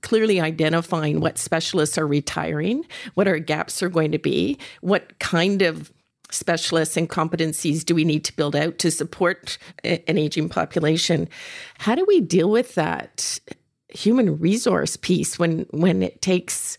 clearly 0.02 0.41
identifying 0.41 1.22
what 1.22 1.38
specialists 1.38 1.98
are 1.98 2.06
retiring, 2.06 2.86
what 3.13 3.26
our 3.26 3.39
gaps 3.39 3.82
are 3.82 3.88
going 3.88 4.12
to 4.12 4.19
be, 4.19 4.58
what 4.82 5.17
kind 5.19 5.62
of 5.62 5.93
specialists 6.30 6.98
and 6.98 7.10
competencies 7.10 7.86
do 7.86 7.96
we 7.96 8.04
need 8.04 8.26
to 8.26 8.36
build 8.36 8.54
out 8.54 8.80
to 8.80 8.91
support 8.91 9.58
an 9.86 10.17
aging 10.17 10.50
population? 10.50 11.30
How 11.78 11.96
do 11.96 12.04
we 12.06 12.19
deal 12.19 12.52
with 12.52 12.76
that 12.76 13.39
human 13.88 14.38
resource 14.39 14.98
piece 14.98 15.39
when 15.39 15.67
when 15.69 16.04
it 16.04 16.22
takes 16.22 16.76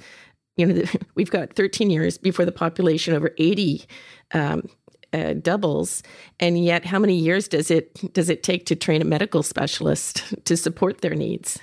you 0.57 0.67
know 0.67 0.85
we've 1.14 1.31
got 1.31 1.55
13 1.55 1.90
years 1.90 2.19
before 2.19 2.45
the 2.45 2.53
population 2.53 3.14
over 3.14 3.35
80 3.38 3.85
um, 4.33 4.69
uh, 5.14 5.35
doubles. 5.35 6.03
And 6.40 6.62
yet 6.62 6.85
how 6.85 6.99
many 6.99 7.14
years 7.14 7.49
does 7.49 7.71
it 7.71 8.12
does 8.12 8.29
it 8.29 8.43
take 8.43 8.67
to 8.67 8.77
train 8.77 9.01
a 9.01 9.05
medical 9.05 9.43
specialist 9.43 10.25
to 10.45 10.57
support 10.57 11.01
their 11.01 11.14
needs? 11.14 11.59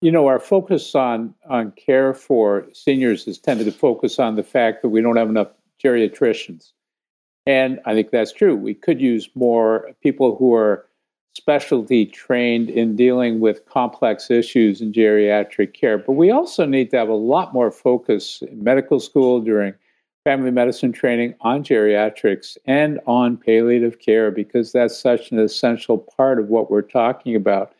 You 0.00 0.12
know, 0.12 0.26
our 0.26 0.38
focus 0.38 0.94
on 0.94 1.34
on 1.48 1.72
care 1.72 2.14
for 2.14 2.66
seniors 2.72 3.24
has 3.24 3.38
tended 3.38 3.66
to 3.66 3.72
focus 3.72 4.18
on 4.18 4.36
the 4.36 4.44
fact 4.44 4.82
that 4.82 4.90
we 4.90 5.00
don't 5.00 5.16
have 5.16 5.28
enough 5.28 5.48
geriatricians, 5.82 6.72
and 7.44 7.80
I 7.86 7.94
think 7.94 8.10
that's 8.10 8.32
true. 8.32 8.54
We 8.54 8.74
could 8.74 9.00
use 9.00 9.28
more 9.34 9.90
people 10.02 10.36
who 10.36 10.54
are 10.54 10.85
specialty 11.36 12.06
trained 12.06 12.70
in 12.70 12.96
dealing 12.96 13.40
with 13.40 13.66
complex 13.66 14.30
issues 14.30 14.80
in 14.80 14.90
geriatric 14.90 15.74
care, 15.74 15.98
but 15.98 16.12
we 16.12 16.30
also 16.30 16.64
need 16.64 16.90
to 16.90 16.96
have 16.96 17.10
a 17.10 17.14
lot 17.14 17.52
more 17.52 17.70
focus 17.70 18.42
in 18.42 18.64
medical 18.64 18.98
school 18.98 19.40
during 19.40 19.74
family 20.24 20.50
medicine 20.50 20.92
training 20.92 21.34
on 21.42 21.62
geriatrics 21.62 22.56
and 22.64 22.98
on 23.06 23.36
palliative 23.36 23.98
care 23.98 24.30
because 24.30 24.72
that's 24.72 24.98
such 24.98 25.30
an 25.30 25.38
essential 25.38 25.98
part 25.98 26.40
of 26.40 26.48
what 26.48 26.70
we're 26.70 26.80
talking 26.80 27.36
about 27.36 27.74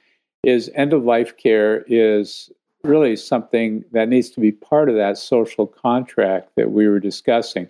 is 0.44 0.70
end 0.74 0.92
of 0.92 1.02
life 1.02 1.36
care 1.38 1.82
is 1.88 2.50
really 2.84 3.16
something 3.16 3.82
that 3.92 4.08
needs 4.08 4.28
to 4.28 4.38
be 4.38 4.52
part 4.52 4.90
of 4.90 4.94
that 4.94 5.16
social 5.16 5.66
contract 5.66 6.50
that 6.56 6.70
we 6.70 6.86
were 6.86 7.00
discussing. 7.00 7.66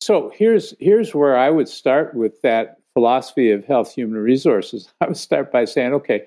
So 0.00 0.32
here's 0.34 0.74
here's 0.80 1.14
where 1.14 1.36
I 1.36 1.50
would 1.50 1.68
start 1.68 2.14
with 2.14 2.42
that 2.42 2.77
philosophy 2.98 3.52
of 3.52 3.64
health 3.64 3.94
human 3.94 4.18
resources. 4.18 4.92
I 5.00 5.06
would 5.06 5.16
start 5.16 5.52
by 5.52 5.66
saying, 5.66 5.92
okay, 5.92 6.26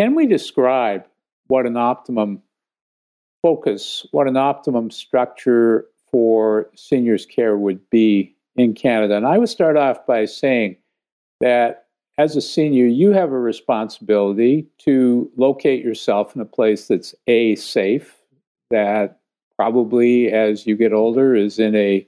can 0.00 0.16
we 0.16 0.26
describe 0.26 1.06
what 1.46 1.66
an 1.66 1.76
optimum 1.76 2.42
focus, 3.42 4.04
what 4.10 4.26
an 4.26 4.36
optimum 4.36 4.90
structure 4.90 5.86
for 6.10 6.68
seniors 6.74 7.24
care 7.26 7.56
would 7.56 7.88
be 7.90 8.34
in 8.56 8.74
Canada? 8.74 9.16
And 9.16 9.24
I 9.24 9.38
would 9.38 9.48
start 9.48 9.76
off 9.76 10.04
by 10.04 10.24
saying 10.24 10.78
that 11.40 11.86
as 12.18 12.34
a 12.34 12.40
senior, 12.40 12.86
you 12.86 13.12
have 13.12 13.30
a 13.30 13.38
responsibility 13.38 14.66
to 14.78 15.30
locate 15.36 15.84
yourself 15.84 16.34
in 16.34 16.42
a 16.42 16.44
place 16.44 16.88
that's 16.88 17.14
A, 17.28 17.54
safe, 17.54 18.16
that 18.70 19.20
probably 19.56 20.32
as 20.32 20.66
you 20.66 20.76
get 20.76 20.92
older 20.92 21.36
is 21.36 21.60
in 21.60 21.76
a 21.76 22.04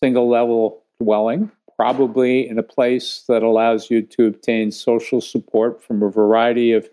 single 0.00 0.30
level 0.30 0.82
dwelling, 0.98 1.50
probably 1.76 2.48
in 2.48 2.58
a 2.58 2.62
place 2.62 3.24
that 3.28 3.42
allows 3.42 3.90
you 3.90 4.02
to 4.02 4.26
obtain 4.26 4.70
social 4.70 5.20
support 5.20 5.82
from 5.82 6.02
a 6.02 6.10
variety 6.10 6.72
of 6.72 6.88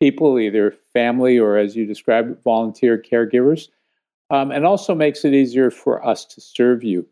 people, 0.00 0.38
either 0.38 0.74
family 0.92 1.38
or, 1.38 1.56
as 1.56 1.76
you 1.76 1.86
described, 1.86 2.42
volunteer 2.42 2.98
caregivers, 2.98 3.68
um, 4.30 4.50
and 4.50 4.64
also 4.64 4.94
makes 4.94 5.24
it 5.24 5.34
easier 5.34 5.70
for 5.70 6.04
us 6.04 6.24
to 6.24 6.40
serve 6.40 6.82
you. 6.82 7.06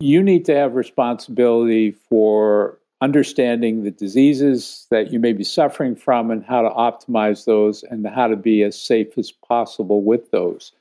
You 0.00 0.22
need 0.22 0.44
to 0.46 0.54
have 0.54 0.74
responsibility 0.74 1.90
for 1.90 2.78
understanding 3.00 3.82
the 3.82 3.90
diseases 3.90 4.86
that 4.90 5.10
you 5.10 5.18
may 5.18 5.32
be 5.32 5.44
suffering 5.44 5.96
from 5.96 6.30
and 6.30 6.44
how 6.44 6.62
to 6.62 6.70
optimize 6.70 7.46
those 7.46 7.82
and 7.84 8.06
how 8.06 8.26
to 8.26 8.36
be 8.36 8.62
as 8.62 8.80
safe 8.80 9.16
as 9.16 9.32
possible 9.32 10.02
with 10.02 10.30
those. 10.30 10.72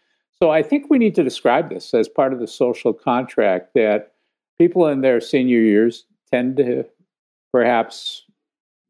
So 0.42 0.52
I 0.52 0.64
think 0.64 0.90
we 0.90 0.98
need 0.98 1.16
to 1.16 1.24
describe 1.24 1.70
this 1.70 1.94
as 1.94 2.08
part 2.08 2.34
of 2.34 2.40
the 2.40 2.48
social 2.48 2.94
contract 2.94 3.74
that 3.74 4.14
people 4.60 4.88
in 4.88 5.02
their 5.02 5.22
senior 5.22 5.60
years 5.60 6.06
tend 6.32 6.58
to 6.58 6.84
perhaps 7.52 8.26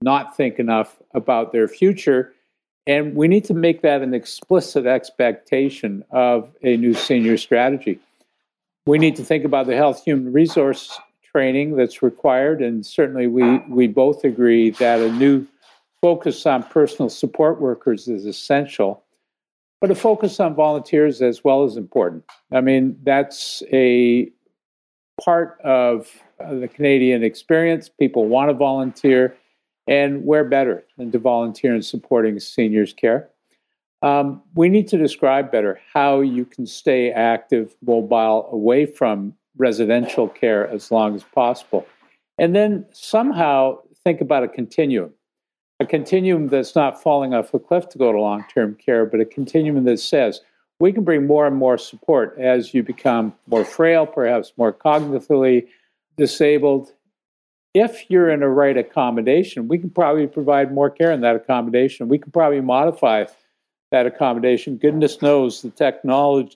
not 0.01 0.35
think 0.35 0.59
enough 0.59 0.97
about 1.13 1.51
their 1.51 1.67
future. 1.67 2.33
And 2.87 3.15
we 3.15 3.27
need 3.27 3.45
to 3.45 3.53
make 3.53 3.81
that 3.81 4.01
an 4.01 4.13
explicit 4.13 4.85
expectation 4.85 6.03
of 6.11 6.51
a 6.63 6.75
new 6.75 6.93
senior 6.93 7.37
strategy. 7.37 7.99
We 8.87 8.97
need 8.97 9.15
to 9.17 9.23
think 9.23 9.45
about 9.45 9.67
the 9.67 9.75
health 9.75 10.03
human 10.03 10.33
resource 10.33 10.99
training 11.31 11.75
that's 11.75 12.01
required. 12.01 12.61
And 12.61 12.83
certainly, 12.85 13.27
we, 13.27 13.59
we 13.69 13.87
both 13.87 14.23
agree 14.23 14.71
that 14.71 14.99
a 14.99 15.11
new 15.11 15.45
focus 16.01 16.45
on 16.45 16.63
personal 16.63 17.09
support 17.09 17.61
workers 17.61 18.07
is 18.07 18.25
essential. 18.25 19.03
But 19.81 19.91
a 19.91 19.95
focus 19.95 20.39
on 20.39 20.55
volunteers 20.55 21.21
as 21.21 21.43
well 21.43 21.63
is 21.63 21.77
important. 21.77 22.23
I 22.51 22.61
mean, 22.61 22.97
that's 23.03 23.61
a 23.71 24.29
part 25.23 25.59
of 25.61 26.09
the 26.39 26.67
Canadian 26.67 27.23
experience. 27.23 27.89
People 27.89 28.27
want 28.27 28.49
to 28.49 28.53
volunteer, 28.53 29.35
and 29.87 30.25
where 30.25 30.43
better 30.43 30.83
than 30.97 31.11
to 31.11 31.19
volunteer 31.19 31.75
in 31.75 31.81
supporting 31.81 32.39
seniors' 32.39 32.93
care? 32.93 33.29
Um, 34.01 34.41
we 34.55 34.69
need 34.69 34.87
to 34.89 34.97
describe 34.97 35.51
better 35.51 35.79
how 35.93 36.21
you 36.21 36.45
can 36.45 36.65
stay 36.65 37.11
active, 37.11 37.75
mobile, 37.85 38.47
away 38.51 38.85
from 38.85 39.33
residential 39.57 40.27
care 40.27 40.67
as 40.69 40.89
long 40.89 41.15
as 41.15 41.23
possible. 41.23 41.85
And 42.37 42.55
then 42.55 42.85
somehow 42.93 43.79
think 44.05 44.21
about 44.21 44.43
a 44.43 44.47
continuum 44.47 45.13
a 45.79 45.85
continuum 45.85 46.47
that's 46.47 46.75
not 46.75 47.01
falling 47.01 47.33
off 47.33 47.53
a 47.53 47.59
cliff 47.59 47.87
to 47.89 47.97
go 47.97 48.11
to 48.11 48.19
long 48.19 48.45
term 48.53 48.75
care, 48.75 49.05
but 49.05 49.19
a 49.19 49.25
continuum 49.25 49.85
that 49.85 49.99
says 49.99 50.41
we 50.79 50.93
can 50.93 51.03
bring 51.03 51.27
more 51.27 51.45
and 51.45 51.55
more 51.55 51.77
support 51.77 52.37
as 52.39 52.73
you 52.73 52.83
become 52.83 53.33
more 53.47 53.65
frail, 53.65 54.05
perhaps 54.05 54.53
more 54.57 54.71
cognitively 54.71 55.67
disabled. 56.17 56.93
If 57.73 58.09
you're 58.09 58.29
in 58.29 58.41
a 58.41 58.49
right 58.49 58.77
accommodation, 58.77 59.67
we 59.67 59.77
can 59.77 59.89
probably 59.89 60.25
provide 60.27 60.73
more 60.73 60.89
care 60.89 61.11
in 61.11 61.21
that 61.21 61.35
accommodation. 61.35 62.07
We 62.07 62.17
can 62.17 62.31
probably 62.31 62.61
modify 62.61 63.25
that 63.91 64.05
accommodation. 64.05 64.77
Goodness 64.77 65.21
knows 65.21 65.61
the 65.61 65.69
technology 65.69 66.55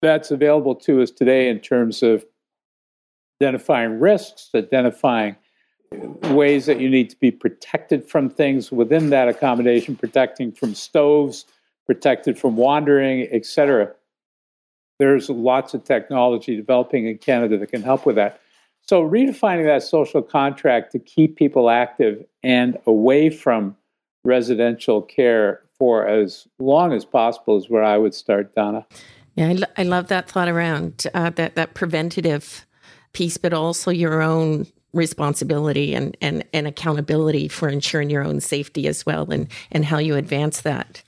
that's 0.00 0.30
available 0.30 0.74
to 0.74 1.02
us 1.02 1.10
today 1.10 1.48
in 1.48 1.58
terms 1.58 2.02
of 2.02 2.24
identifying 3.40 3.98
risks, 3.98 4.50
identifying 4.54 5.36
ways 6.30 6.66
that 6.66 6.80
you 6.80 6.88
need 6.88 7.10
to 7.10 7.16
be 7.16 7.30
protected 7.30 8.08
from 8.08 8.28
things 8.28 8.70
within 8.70 9.10
that 9.10 9.28
accommodation, 9.28 9.96
protecting 9.96 10.52
from 10.52 10.74
stoves, 10.74 11.46
protected 11.86 12.38
from 12.38 12.56
wandering, 12.56 13.28
etc. 13.32 13.92
There's 14.98 15.30
lots 15.30 15.74
of 15.74 15.84
technology 15.84 16.56
developing 16.56 17.06
in 17.06 17.18
Canada 17.18 17.58
that 17.58 17.68
can 17.68 17.82
help 17.82 18.06
with 18.06 18.16
that. 18.16 18.40
So, 18.82 19.02
redefining 19.02 19.64
that 19.66 19.82
social 19.82 20.22
contract 20.22 20.92
to 20.92 20.98
keep 20.98 21.36
people 21.36 21.70
active 21.70 22.24
and 22.42 22.78
away 22.86 23.30
from 23.30 23.76
residential 24.24 25.02
care 25.02 25.62
for 25.78 26.06
as 26.06 26.46
long 26.58 26.92
as 26.92 27.04
possible 27.04 27.56
is 27.56 27.68
where 27.68 27.84
I 27.84 27.98
would 27.98 28.14
start, 28.14 28.54
Donna. 28.54 28.86
Yeah, 29.34 29.48
I, 29.48 29.52
lo- 29.52 29.72
I 29.76 29.82
love 29.82 30.08
that 30.08 30.28
thought 30.28 30.48
around 30.48 31.06
uh, 31.14 31.30
that 31.30 31.56
that 31.56 31.74
preventative 31.74 32.66
piece, 33.12 33.36
but 33.36 33.52
also 33.52 33.90
your 33.90 34.22
own 34.22 34.66
responsibility 34.92 35.94
and, 35.94 36.16
and, 36.20 36.44
and 36.52 36.66
accountability 36.66 37.48
for 37.48 37.68
ensuring 37.68 38.10
your 38.10 38.24
own 38.24 38.40
safety 38.40 38.86
as 38.88 39.04
well 39.04 39.30
and, 39.30 39.48
and 39.70 39.84
how 39.84 39.98
you 39.98 40.16
advance 40.16 40.62
that. 40.62 41.02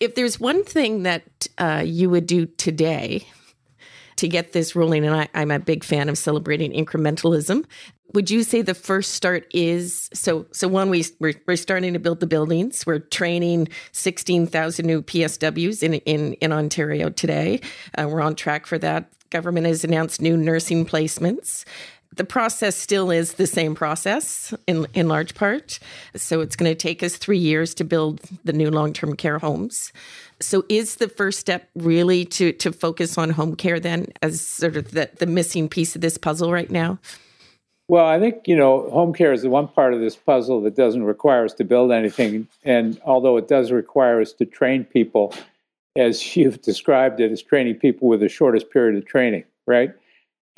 If 0.00 0.14
there's 0.14 0.38
one 0.38 0.64
thing 0.64 1.02
that 1.02 1.46
uh, 1.58 1.82
you 1.84 2.10
would 2.10 2.26
do 2.26 2.46
today 2.46 3.26
to 4.16 4.28
get 4.28 4.52
this 4.52 4.74
rolling, 4.74 5.04
and 5.04 5.14
I, 5.14 5.28
I'm 5.34 5.50
a 5.50 5.58
big 5.58 5.84
fan 5.84 6.08
of 6.08 6.18
celebrating 6.18 6.72
incrementalism, 6.72 7.64
would 8.14 8.30
you 8.30 8.42
say 8.42 8.62
the 8.62 8.74
first 8.74 9.12
start 9.12 9.46
is 9.52 10.08
so 10.14 10.46
so 10.50 10.66
one 10.66 10.88
we 10.88 11.04
we're, 11.18 11.34
we're 11.46 11.56
starting 11.56 11.92
to 11.92 11.98
build 11.98 12.20
the 12.20 12.26
buildings. 12.26 12.86
We're 12.86 13.00
training 13.00 13.68
16,000 13.92 14.86
new 14.86 15.02
PSWs 15.02 15.82
in 15.82 15.94
in 15.94 16.32
in 16.34 16.52
Ontario 16.52 17.10
today. 17.10 17.60
Uh, 17.96 18.08
we're 18.10 18.22
on 18.22 18.34
track 18.34 18.66
for 18.66 18.78
that. 18.78 19.12
Government 19.30 19.66
has 19.66 19.84
announced 19.84 20.22
new 20.22 20.38
nursing 20.38 20.86
placements 20.86 21.66
the 22.18 22.24
process 22.24 22.76
still 22.76 23.10
is 23.10 23.34
the 23.34 23.46
same 23.46 23.74
process 23.74 24.52
in 24.66 24.86
in 24.92 25.08
large 25.08 25.34
part. 25.34 25.78
So 26.14 26.40
it's 26.40 26.56
going 26.56 26.70
to 26.70 26.76
take 26.76 27.02
us 27.02 27.16
3 27.16 27.38
years 27.38 27.74
to 27.74 27.84
build 27.84 28.20
the 28.44 28.52
new 28.52 28.70
long-term 28.70 29.16
care 29.16 29.38
homes. 29.38 29.92
So 30.40 30.64
is 30.68 30.96
the 30.96 31.08
first 31.08 31.38
step 31.38 31.68
really 31.74 32.24
to 32.26 32.52
to 32.52 32.72
focus 32.72 33.16
on 33.16 33.30
home 33.30 33.56
care 33.56 33.80
then 33.80 34.06
as 34.22 34.40
sort 34.40 34.76
of 34.76 34.90
the, 34.90 35.08
the 35.18 35.26
missing 35.26 35.68
piece 35.68 35.96
of 35.96 36.02
this 36.02 36.18
puzzle 36.18 36.52
right 36.52 36.70
now? 36.70 36.98
Well, 37.88 38.04
I 38.04 38.20
think, 38.20 38.46
you 38.46 38.54
know, 38.54 38.90
home 38.90 39.14
care 39.14 39.32
is 39.32 39.40
the 39.40 39.48
one 39.48 39.66
part 39.66 39.94
of 39.94 40.00
this 40.00 40.14
puzzle 40.14 40.60
that 40.60 40.76
doesn't 40.76 41.04
require 41.04 41.46
us 41.46 41.54
to 41.54 41.64
build 41.64 41.90
anything. 41.90 42.46
And 42.62 43.00
although 43.02 43.38
it 43.38 43.48
does 43.48 43.72
require 43.72 44.20
us 44.20 44.34
to 44.34 44.44
train 44.44 44.84
people, 44.84 45.32
as 45.96 46.36
you've 46.36 46.60
described 46.60 47.20
it, 47.20 47.32
as 47.32 47.42
training 47.42 47.76
people 47.76 48.08
with 48.08 48.20
the 48.20 48.28
shortest 48.28 48.70
period 48.70 48.96
of 48.96 49.06
training, 49.06 49.44
right? 49.66 49.94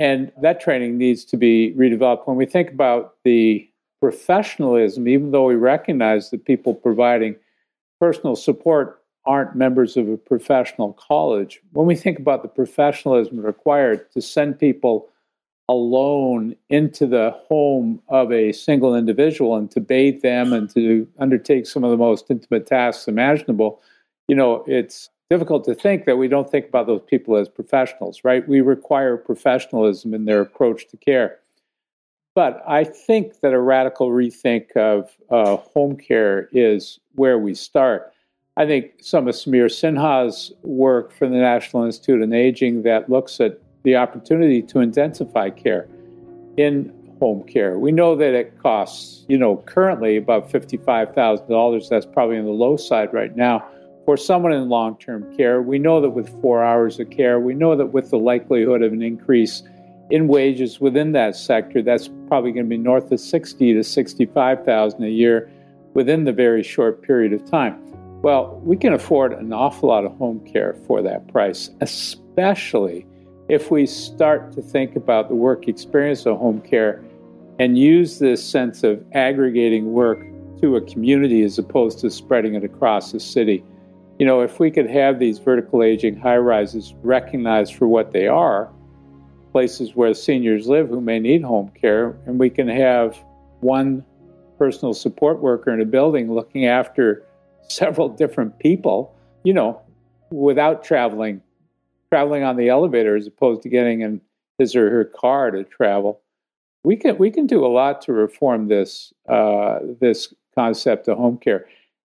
And 0.01 0.31
that 0.41 0.59
training 0.59 0.97
needs 0.97 1.23
to 1.25 1.37
be 1.37 1.75
redeveloped. 1.77 2.25
When 2.25 2.35
we 2.35 2.47
think 2.47 2.71
about 2.71 3.17
the 3.23 3.69
professionalism, 3.99 5.07
even 5.07 5.29
though 5.29 5.45
we 5.45 5.53
recognize 5.53 6.31
that 6.31 6.43
people 6.43 6.73
providing 6.73 7.35
personal 7.99 8.35
support 8.35 9.03
aren't 9.27 9.55
members 9.55 9.97
of 9.97 10.09
a 10.09 10.17
professional 10.17 10.93
college, 10.93 11.61
when 11.73 11.85
we 11.85 11.95
think 11.95 12.17
about 12.17 12.41
the 12.41 12.47
professionalism 12.47 13.41
required 13.41 14.11
to 14.13 14.23
send 14.23 14.57
people 14.57 15.07
alone 15.69 16.55
into 16.69 17.05
the 17.05 17.29
home 17.47 18.01
of 18.07 18.31
a 18.31 18.53
single 18.53 18.95
individual 18.95 19.55
and 19.55 19.69
to 19.69 19.79
bathe 19.79 20.23
them 20.23 20.51
and 20.51 20.67
to 20.71 21.07
undertake 21.19 21.67
some 21.67 21.83
of 21.83 21.91
the 21.91 21.97
most 21.97 22.25
intimate 22.31 22.65
tasks 22.65 23.07
imaginable, 23.07 23.79
you 24.27 24.35
know, 24.35 24.63
it's 24.65 25.11
difficult 25.31 25.63
to 25.63 25.73
think 25.73 26.03
that 26.03 26.17
we 26.17 26.27
don't 26.27 26.51
think 26.51 26.67
about 26.67 26.87
those 26.87 26.99
people 27.07 27.37
as 27.37 27.47
professionals, 27.47 28.19
right? 28.25 28.45
We 28.49 28.59
require 28.59 29.15
professionalism 29.15 30.13
in 30.13 30.25
their 30.25 30.41
approach 30.41 30.89
to 30.89 30.97
care. 30.97 31.39
But 32.35 32.61
I 32.67 32.83
think 32.83 33.39
that 33.39 33.53
a 33.53 33.59
radical 33.61 34.09
rethink 34.09 34.75
of 34.75 35.09
uh, 35.29 35.55
home 35.55 35.95
care 35.95 36.49
is 36.51 36.99
where 37.15 37.39
we 37.39 37.53
start. 37.53 38.11
I 38.57 38.65
think 38.65 38.91
some 38.99 39.29
of 39.29 39.35
Samir 39.35 39.67
Sinha's 39.67 40.51
work 40.63 41.13
from 41.13 41.31
the 41.31 41.37
National 41.37 41.85
Institute 41.85 42.21
on 42.21 42.33
Aging 42.33 42.83
that 42.83 43.09
looks 43.09 43.39
at 43.39 43.57
the 43.83 43.95
opportunity 43.95 44.61
to 44.63 44.79
intensify 44.79 45.49
care 45.49 45.87
in 46.57 46.93
home 47.21 47.43
care. 47.43 47.79
We 47.79 47.93
know 47.93 48.17
that 48.17 48.33
it 48.33 48.59
costs, 48.59 49.23
you 49.29 49.37
know, 49.37 49.63
currently 49.65 50.17
about 50.17 50.51
$55,000. 50.51 51.87
That's 51.87 52.05
probably 52.05 52.37
on 52.37 52.43
the 52.43 52.51
low 52.51 52.75
side 52.75 53.13
right 53.13 53.33
now 53.33 53.65
for 54.05 54.17
someone 54.17 54.51
in 54.51 54.69
long 54.69 54.97
term 54.97 55.35
care, 55.35 55.61
we 55.61 55.77
know 55.77 56.01
that 56.01 56.09
with 56.09 56.29
four 56.41 56.63
hours 56.63 56.99
of 56.99 57.09
care, 57.09 57.39
we 57.39 57.53
know 57.53 57.75
that 57.75 57.87
with 57.87 58.09
the 58.09 58.17
likelihood 58.17 58.81
of 58.81 58.93
an 58.93 59.01
increase 59.01 59.63
in 60.09 60.27
wages 60.27 60.79
within 60.79 61.11
that 61.13 61.35
sector, 61.35 61.81
that's 61.81 62.09
probably 62.27 62.51
going 62.51 62.65
to 62.65 62.69
be 62.69 62.77
north 62.77 63.11
of 63.11 63.19
60 63.19 63.73
to 63.73 63.83
65,000 63.83 65.03
a 65.03 65.07
year 65.07 65.49
within 65.93 66.23
the 66.23 66.33
very 66.33 66.63
short 66.63 67.01
period 67.01 67.31
of 67.31 67.49
time. 67.49 67.79
Well, 68.21 68.59
we 68.63 68.77
can 68.77 68.93
afford 68.93 69.33
an 69.33 69.53
awful 69.53 69.89
lot 69.89 70.05
of 70.05 70.15
home 70.17 70.45
care 70.45 70.75
for 70.85 71.01
that 71.01 71.27
price, 71.27 71.69
especially 71.81 73.05
if 73.49 73.71
we 73.71 73.85
start 73.85 74.51
to 74.53 74.61
think 74.61 74.95
about 74.95 75.27
the 75.27 75.35
work 75.35 75.67
experience 75.67 76.25
of 76.25 76.37
home 76.37 76.61
care 76.61 77.03
and 77.59 77.77
use 77.77 78.19
this 78.19 78.43
sense 78.43 78.83
of 78.83 79.03
aggregating 79.13 79.93
work 79.93 80.19
to 80.61 80.75
a 80.75 80.81
community 80.81 81.43
as 81.43 81.57
opposed 81.57 81.99
to 81.99 82.09
spreading 82.09 82.55
it 82.55 82.63
across 82.63 83.11
the 83.11 83.19
city 83.19 83.63
you 84.21 84.27
know, 84.27 84.41
if 84.41 84.59
we 84.59 84.69
could 84.69 84.87
have 84.87 85.17
these 85.17 85.39
vertical 85.39 85.81
aging 85.81 86.15
high 86.15 86.37
rises 86.37 86.93
recognized 87.01 87.73
for 87.73 87.87
what 87.87 88.11
they 88.11 88.27
are, 88.27 88.71
places 89.51 89.95
where 89.95 90.13
seniors 90.13 90.67
live 90.67 90.89
who 90.89 91.01
may 91.01 91.17
need 91.17 91.41
home 91.41 91.69
care, 91.69 92.15
and 92.27 92.39
we 92.39 92.47
can 92.47 92.67
have 92.67 93.17
one 93.61 94.05
personal 94.59 94.93
support 94.93 95.41
worker 95.41 95.73
in 95.73 95.81
a 95.81 95.85
building 95.85 96.31
looking 96.31 96.67
after 96.67 97.25
several 97.67 98.09
different 98.09 98.59
people, 98.59 99.11
you 99.43 99.55
know, 99.55 99.81
without 100.29 100.83
traveling, 100.83 101.41
traveling 102.11 102.43
on 102.43 102.57
the 102.57 102.69
elevator 102.69 103.15
as 103.15 103.25
opposed 103.25 103.63
to 103.63 103.69
getting 103.69 104.01
in 104.01 104.21
his 104.59 104.75
or 104.75 104.91
her 104.91 105.05
car 105.05 105.49
to 105.49 105.63
travel. 105.63 106.21
we 106.83 106.95
can 106.95 107.17
we 107.17 107.31
can 107.31 107.47
do 107.47 107.65
a 107.65 107.73
lot 107.73 108.01
to 108.01 108.13
reform 108.13 108.67
this 108.67 109.13
uh, 109.27 109.79
this 109.99 110.31
concept 110.53 111.07
of 111.07 111.17
home 111.17 111.39
care. 111.39 111.65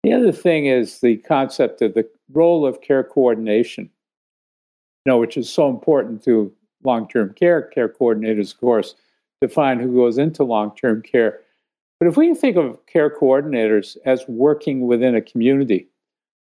The 0.04 0.14
other 0.14 0.32
thing 0.32 0.68
is 0.68 1.02
the 1.02 1.18
concept 1.18 1.82
of 1.82 1.94
the 1.94 2.08
role 2.32 2.66
of 2.66 2.82
care 2.82 3.04
coordination, 3.04 3.86
you 5.06 5.12
know, 5.12 5.18
which 5.18 5.38
is 5.38 5.50
so 5.50 5.70
important 5.70 6.24
to 6.24 6.54
long-term 6.84 7.34
care. 7.34 7.64
Care 7.64 7.90
coordinators, 7.90 8.54
of 8.54 8.60
course, 8.60 8.96
define 9.42 9.80
who 9.80 9.94
goes 9.96 10.18
into 10.18 10.44
long-term 10.44 11.02
care. 11.02 11.40
But 12.00 12.08
if 12.08 12.16
we 12.16 12.34
think 12.36 12.58
of 12.58 12.86
care 12.86 13.10
coordinators 13.10 13.98
as 14.06 14.24
working 14.28 14.86
within 14.86 15.16
a 15.16 15.22
community 15.22 15.88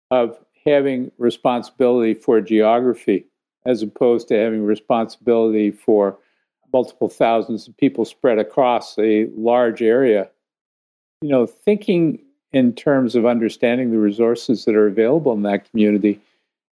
of 0.10 0.38
having 0.65 1.12
responsibility 1.19 2.15
for 2.15 2.41
geography 2.41 3.25
as 3.65 3.84
opposed 3.84 4.27
to 4.27 4.36
having 4.36 4.63
responsibility 4.63 5.71
for 5.71 6.17
multiple 6.73 7.10
thousands 7.10 7.67
of 7.67 7.77
people 7.77 8.05
spread 8.05 8.39
across 8.39 8.97
a 8.97 9.27
large 9.36 9.81
area. 9.81 10.29
You 11.21 11.29
know, 11.29 11.45
thinking 11.45 12.24
in 12.56 12.72
terms 12.72 13.18
of 13.18 13.26
understanding 13.26 13.91
the 13.91 14.00
resources 14.00 14.63
that 14.63 14.76
are 14.76 14.88
available 14.88 15.34
in 15.34 15.41
that 15.41 15.70
community 15.70 16.22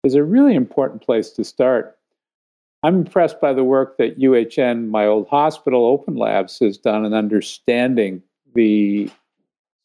is 0.03 0.17
a 0.17 0.25
really 0.25 0.57
important 0.57 1.01
place 1.01 1.31
to 1.31 1.45
start. 1.45 1.97
I'm 2.83 2.97
impressed 2.97 3.41
by 3.41 3.53
the 3.53 3.63
work 3.63 3.97
that 3.99 4.19
UHN, 4.19 4.89
my 4.89 5.07
old 5.07 5.29
hospital, 5.29 5.87
Open 5.87 6.17
Labs, 6.17 6.59
has 6.59 6.79
done 6.79 7.05
in 7.05 7.15
understanding 7.15 8.21
the 8.57 9.09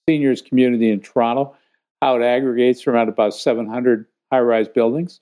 seniors 0.09 0.41
community 0.41 0.89
in 0.89 0.99
Toronto, 0.99 1.55
how 2.01 2.15
it 2.15 2.23
aggregates 2.23 2.87
around 2.87 3.07
about 3.07 3.35
700 3.35 4.07
high 4.31 4.39
rise 4.39 4.67
buildings, 4.67 5.19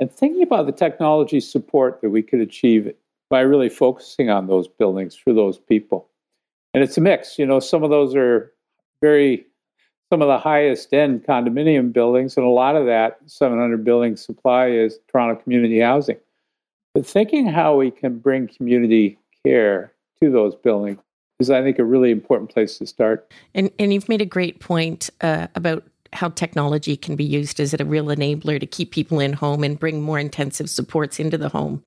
and 0.00 0.10
thinking 0.10 0.42
about 0.42 0.64
the 0.64 0.72
technology 0.72 1.40
support 1.40 2.00
that 2.00 2.08
we 2.08 2.22
could 2.22 2.40
achieve 2.40 2.90
by 3.28 3.40
really 3.40 3.68
focusing 3.68 4.30
on 4.30 4.46
those 4.46 4.66
buildings 4.66 5.14
for 5.14 5.34
those 5.34 5.58
people. 5.58 6.08
And 6.72 6.82
it's 6.82 6.96
a 6.96 7.02
mix. 7.02 7.38
You 7.38 7.44
know, 7.44 7.60
some 7.60 7.82
of 7.82 7.90
those 7.90 8.14
are 8.14 8.50
very, 9.02 9.44
some 10.12 10.22
of 10.22 10.28
the 10.28 10.38
highest 10.38 10.92
end 10.92 11.24
condominium 11.24 11.92
buildings, 11.92 12.36
and 12.36 12.46
a 12.46 12.50
lot 12.50 12.76
of 12.76 12.86
that 12.86 13.18
700 13.26 13.84
building 13.84 14.16
supply 14.16 14.68
is 14.68 14.98
Toronto 15.08 15.40
community 15.42 15.80
housing. 15.80 16.18
But 16.94 17.06
thinking 17.06 17.46
how 17.46 17.76
we 17.76 17.90
can 17.90 18.18
bring 18.18 18.48
community 18.48 19.18
care 19.44 19.92
to 20.22 20.30
those 20.30 20.54
buildings 20.54 20.98
is, 21.40 21.50
I 21.50 21.62
think, 21.62 21.78
a 21.78 21.84
really 21.84 22.10
important 22.10 22.50
place 22.50 22.78
to 22.78 22.86
start. 22.86 23.30
And, 23.54 23.70
and 23.78 23.92
you've 23.92 24.08
made 24.08 24.22
a 24.22 24.26
great 24.26 24.60
point 24.60 25.10
uh, 25.20 25.48
about 25.54 25.84
how 26.12 26.30
technology 26.30 26.96
can 26.96 27.16
be 27.16 27.24
used 27.24 27.60
as 27.60 27.74
a 27.74 27.84
real 27.84 28.06
enabler 28.06 28.58
to 28.58 28.66
keep 28.66 28.92
people 28.92 29.20
in 29.20 29.34
home 29.34 29.62
and 29.62 29.78
bring 29.78 30.00
more 30.00 30.18
intensive 30.18 30.70
supports 30.70 31.20
into 31.20 31.36
the 31.36 31.48
home. 31.48 31.82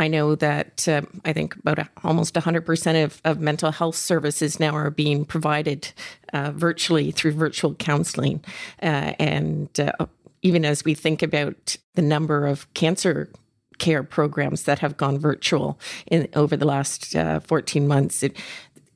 I 0.00 0.08
know 0.08 0.34
that 0.36 0.88
uh, 0.88 1.02
I 1.26 1.34
think 1.34 1.54
about 1.56 1.86
almost 2.02 2.34
100% 2.34 3.04
of, 3.04 3.20
of 3.22 3.38
mental 3.38 3.70
health 3.70 3.96
services 3.96 4.58
now 4.58 4.74
are 4.74 4.90
being 4.90 5.26
provided 5.26 5.92
uh, 6.32 6.52
virtually 6.52 7.10
through 7.10 7.32
virtual 7.32 7.74
counseling. 7.74 8.42
Uh, 8.82 9.12
and 9.18 9.78
uh, 9.78 10.06
even 10.40 10.64
as 10.64 10.86
we 10.86 10.94
think 10.94 11.22
about 11.22 11.76
the 11.96 12.02
number 12.02 12.46
of 12.46 12.72
cancer 12.72 13.30
care 13.76 14.02
programs 14.02 14.62
that 14.62 14.78
have 14.78 14.96
gone 14.96 15.18
virtual 15.18 15.78
in 16.10 16.28
over 16.34 16.56
the 16.56 16.66
last 16.66 17.14
uh, 17.14 17.40
14 17.40 17.86
months, 17.86 18.22
it, 18.22 18.38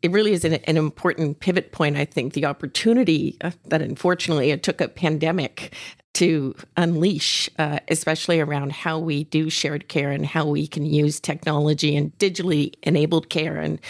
it 0.01 0.11
really 0.11 0.33
is 0.33 0.47
an, 0.47 0.55
an, 0.55 0.79
important 0.79 1.41
pivot 1.41 1.71
point. 1.71 1.99
I 1.99 2.07
think 2.07 2.33
the 2.33 2.47
opportunity 2.47 3.37
uh, 3.43 3.51
that 3.67 3.83
unfortunately 3.83 4.53
it 4.53 4.63
took 4.63 4.81
a 4.81 4.89
pandemic 4.89 5.75
to 6.15 6.55
unleash, 6.77 7.51
uh, 7.59 7.81
especially 7.89 8.41
around 8.41 8.73
how 8.73 8.99
we 8.99 9.25
do 9.25 9.51
shared 9.51 9.89
care 9.89 10.11
and 10.11 10.25
how 10.25 10.47
we 10.47 10.67
can 10.67 10.87
use 10.87 11.21
technology 11.21 11.97
and 11.97 12.17
digitally 12.19 12.73
enabled 12.83 13.29
care 13.29 13.57
and 13.57 13.81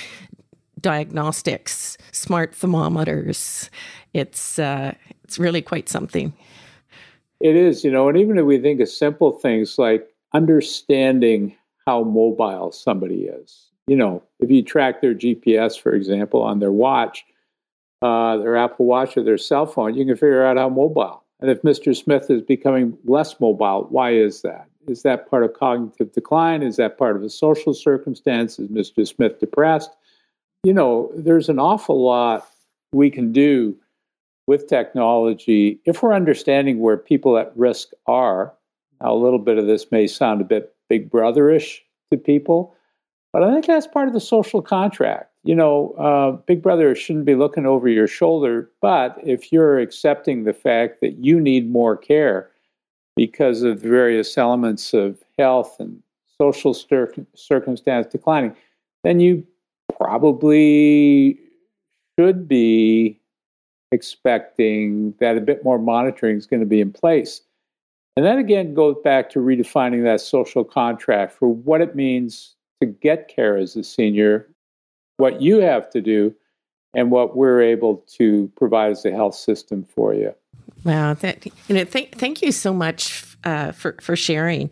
diagnostics, 0.80 1.96
smart 2.12 2.54
thermometers. 2.54 3.70
It's 4.12 4.58
uh, 4.58 4.94
it's 5.24 5.38
really 5.38 5.62
quite 5.62 5.88
something. 5.88 6.32
It 7.40 7.56
is, 7.56 7.84
you 7.84 7.90
know, 7.90 8.08
and 8.08 8.16
even 8.16 8.38
if 8.38 8.44
we 8.44 8.58
think 8.58 8.80
of 8.80 8.88
simple 8.88 9.32
things 9.32 9.78
like 9.78 10.08
understanding 10.32 11.56
how 11.87 12.02
mobile 12.02 12.72
somebody 12.72 13.24
is, 13.24 13.70
you 13.87 13.96
know, 13.96 14.22
if 14.40 14.50
you 14.50 14.62
track 14.62 15.00
their 15.00 15.14
GPS, 15.14 15.78
for 15.78 15.92
example, 15.92 16.42
on 16.42 16.58
their 16.58 16.72
watch, 16.72 17.24
uh, 18.00 18.38
their 18.38 18.56
Apple 18.56 18.87
Watch 18.87 19.16
or 19.16 19.22
their 19.22 19.37
cell 19.37 19.66
phone, 19.66 19.94
you 19.94 20.06
can 20.06 20.14
figure 20.14 20.44
out 20.44 20.56
how 20.56 20.68
mobile 20.68 21.23
and 21.44 21.50
if 21.50 21.61
Mr. 21.61 21.94
Smith 21.94 22.30
is 22.30 22.40
becoming 22.40 22.96
less 23.04 23.38
mobile, 23.38 23.87
why 23.90 24.14
is 24.14 24.40
that? 24.40 24.66
Is 24.88 25.02
that 25.02 25.28
part 25.28 25.44
of 25.44 25.52
cognitive 25.52 26.11
decline? 26.11 26.62
Is 26.62 26.76
that 26.76 26.96
part 26.96 27.16
of 27.16 27.22
a 27.22 27.28
social 27.28 27.74
circumstance? 27.74 28.59
Is 28.59 28.68
Mr. 28.68 29.07
Smith 29.07 29.40
depressed? 29.40 29.90
You 30.62 30.72
know, 30.72 31.12
there's 31.14 31.50
an 31.50 31.59
awful 31.59 32.02
lot 32.02 32.48
we 32.94 33.11
can 33.11 33.30
do 33.30 33.76
with 34.46 34.68
technology 34.68 35.80
if 35.85 36.02
we're 36.02 36.14
understanding 36.14 36.78
where 36.78 36.96
people 36.96 37.37
at 37.37 37.54
risk 37.54 37.90
are. 38.07 38.54
Now, 39.02 39.12
a 39.12 39.14
little 39.14 39.38
bit 39.38 39.59
of 39.59 39.66
this 39.66 39.92
may 39.92 40.07
sound 40.07 40.40
a 40.40 40.44
bit 40.44 40.74
big 40.88 41.11
brotherish 41.11 41.80
to 42.11 42.16
people, 42.16 42.74
but 43.35 43.42
I 43.42 43.52
think 43.52 43.66
that's 43.66 43.87
part 43.87 44.09
of 44.09 44.14
the 44.14 44.18
social 44.20 44.62
contract 44.62 45.30
you 45.44 45.54
know, 45.54 45.90
uh, 45.98 46.33
Big 46.46 46.62
Brother 46.62 46.94
shouldn't 46.94 47.26
be 47.26 47.35
looking 47.35 47.66
over 47.66 47.87
your 47.87 48.07
shoulder. 48.09 48.70
But 48.80 49.18
if 49.22 49.52
you're 49.52 49.78
accepting 49.78 50.44
the 50.44 50.54
fact 50.54 51.00
that 51.02 51.18
you 51.18 51.38
need 51.38 51.70
more 51.70 51.96
care 51.96 52.50
because 53.14 53.62
of 53.62 53.80
various 53.80 54.37
elements 54.37 54.94
of 54.94 55.22
health 55.38 55.76
and 55.78 56.02
social 56.40 56.72
cir- 56.72 57.12
circumstance 57.35 58.07
declining, 58.11 58.57
then 59.04 59.20
you 59.20 59.46
probably 59.98 61.38
should 62.18 62.48
be 62.48 63.20
expecting 63.92 65.14
that 65.20 65.37
a 65.37 65.42
bit 65.42 65.62
more 65.62 65.78
monitoring 65.78 66.38
is 66.38 66.46
going 66.46 66.61
to 66.61 66.66
be 66.66 66.80
in 66.80 66.90
place. 66.90 67.42
And 68.16 68.24
that 68.24 68.38
again 68.38 68.74
goes 68.74 68.96
back 69.04 69.28
to 69.30 69.40
redefining 69.40 70.04
that 70.04 70.20
social 70.20 70.64
contract 70.64 71.33
for 71.33 71.48
what 71.48 71.80
it 71.80 71.94
means 71.94 72.54
to 72.80 72.87
get 72.87 73.28
care 73.28 73.57
as 73.57 73.76
a 73.76 73.85
senior 73.85 74.48
what 75.16 75.40
you 75.40 75.59
have 75.59 75.88
to 75.90 76.00
do 76.00 76.35
and 76.94 77.11
what 77.11 77.37
we're 77.37 77.61
able 77.61 78.05
to 78.16 78.50
provide 78.57 78.92
as 78.92 79.05
a 79.05 79.11
health 79.11 79.35
system 79.35 79.85
for 79.85 80.14
you. 80.14 80.35
Wow, 80.85 81.14
that, 81.14 81.46
you 81.46 81.74
know, 81.74 81.85
thank 81.85 82.16
thank 82.18 82.42
you 82.42 82.53
so 82.53 82.72
much 82.72 83.24
uh, 83.44 83.72
for 83.72 83.96
for 84.00 84.16
sharing. 84.16 84.70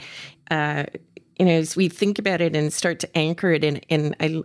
Uh, 0.50 0.84
you 1.38 1.46
know, 1.46 1.52
as 1.52 1.74
we 1.74 1.88
think 1.88 2.18
about 2.18 2.40
it 2.40 2.54
and 2.54 2.72
start 2.72 3.00
to 3.00 3.16
anchor 3.16 3.50
it 3.50 3.64
in, 3.64 3.76
in 3.88 4.14
I, 4.20 4.42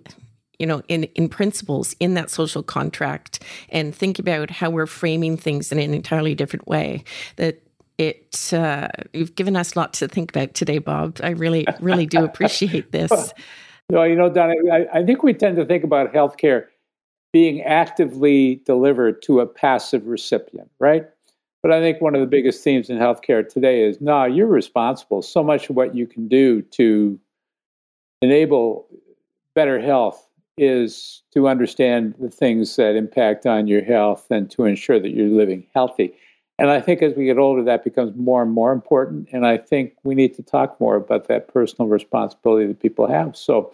you 0.58 0.66
know, 0.66 0.82
in 0.88 1.04
in 1.16 1.30
principles 1.30 1.96
in 2.00 2.14
that 2.14 2.30
social 2.30 2.64
contract, 2.64 3.44
and 3.70 3.94
think 3.94 4.18
about 4.18 4.50
how 4.50 4.70
we're 4.70 4.88
framing 4.88 5.38
things 5.38 5.72
in 5.72 5.80
an 5.80 5.94
entirely 5.94 6.36
different 6.36 6.68
way. 6.68 7.04
That 7.36 7.62
it 7.98 8.54
uh, 8.54 8.88
you've 9.14 9.36
given 9.36 9.56
us 9.56 9.76
a 9.76 9.80
lot 9.80 9.94
to 9.96 10.08
think 10.08 10.32
about 10.32 10.54
today, 10.54 10.78
Bob. 10.78 11.20
I 11.22 11.32
really, 11.32 11.68
really 11.82 12.06
do 12.06 12.24
appreciate 12.24 12.92
this. 12.94 13.34
No, 13.90 14.04
you 14.04 14.16
know, 14.16 14.30
Don, 14.30 14.54
I, 14.72 14.86
I 14.94 15.06
think 15.06 15.24
we 15.24 15.34
tend 15.34 15.56
to 15.58 15.66
think 15.66 15.84
about 15.84 16.14
healthcare 16.14 16.66
being 17.32 17.62
actively 17.62 18.62
delivered 18.66 19.22
to 19.22 19.40
a 19.40 19.46
passive 19.46 20.06
recipient, 20.06 20.70
right? 20.80 21.06
But 21.64 21.72
I 21.72 21.80
think 21.80 22.02
one 22.02 22.14
of 22.14 22.22
the 22.22 22.28
biggest 22.28 22.64
themes 22.64 22.90
in 22.90 22.98
healthcare 22.98 23.48
today 23.48 23.84
is 23.84 24.02
no, 24.02 24.26
you're 24.26 24.48
responsible. 24.48 25.22
So 25.22 25.44
much 25.44 25.70
of 25.70 25.76
what 25.76 25.96
you 25.96 26.06
can 26.06 26.28
do 26.28 26.62
to 26.62 27.20
enable 28.22 28.88
better 29.56 29.80
health 29.80 30.28
is 30.58 31.22
to 31.34 31.48
understand 31.48 32.16
the 32.20 32.30
things 32.30 32.76
that 32.76 32.96
impact 32.96 33.46
on 33.46 33.68
your 33.68 33.84
health 33.84 34.26
and 34.30 34.50
to 34.52 34.66
ensure 34.66 35.00
that 35.00 35.12
you're 35.12 35.28
living 35.28 35.66
healthy. 35.74 36.14
And 36.60 36.72
I 36.72 36.82
think 36.82 37.02
as 37.02 37.14
we 37.14 37.26
get 37.26 37.38
older, 37.38 37.64
that 37.64 37.84
becomes 37.84 38.16
more 38.16 38.42
and 38.42 38.52
more 38.52 38.72
important. 38.72 39.30
And 39.32 39.46
I 39.46 39.58
think 39.58 39.94
we 40.04 40.16
need 40.16 40.36
to 40.36 40.44
talk 40.44 40.80
more 40.80 40.96
about 40.96 41.28
that 41.28 41.54
personal 41.54 41.88
responsibility 41.88 42.66
that 42.68 42.82
people 42.82 43.08
have. 43.08 43.38
So 43.38 43.72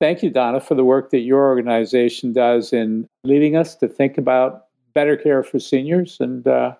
thank 0.00 0.22
you, 0.22 0.30
Donna, 0.30 0.60
for 0.60 0.76
the 0.76 0.84
work 0.84 1.10
that 1.10 1.20
your 1.20 1.48
organization 1.48 2.32
does 2.32 2.72
in 2.72 3.08
leading 3.24 3.56
us 3.56 3.74
to 3.76 3.88
think 3.88 4.16
about 4.16 4.66
better 4.94 5.16
care 5.16 5.42
for 5.42 5.58
seniors. 5.58 6.18
And 6.20 6.46
uh, 6.46 6.74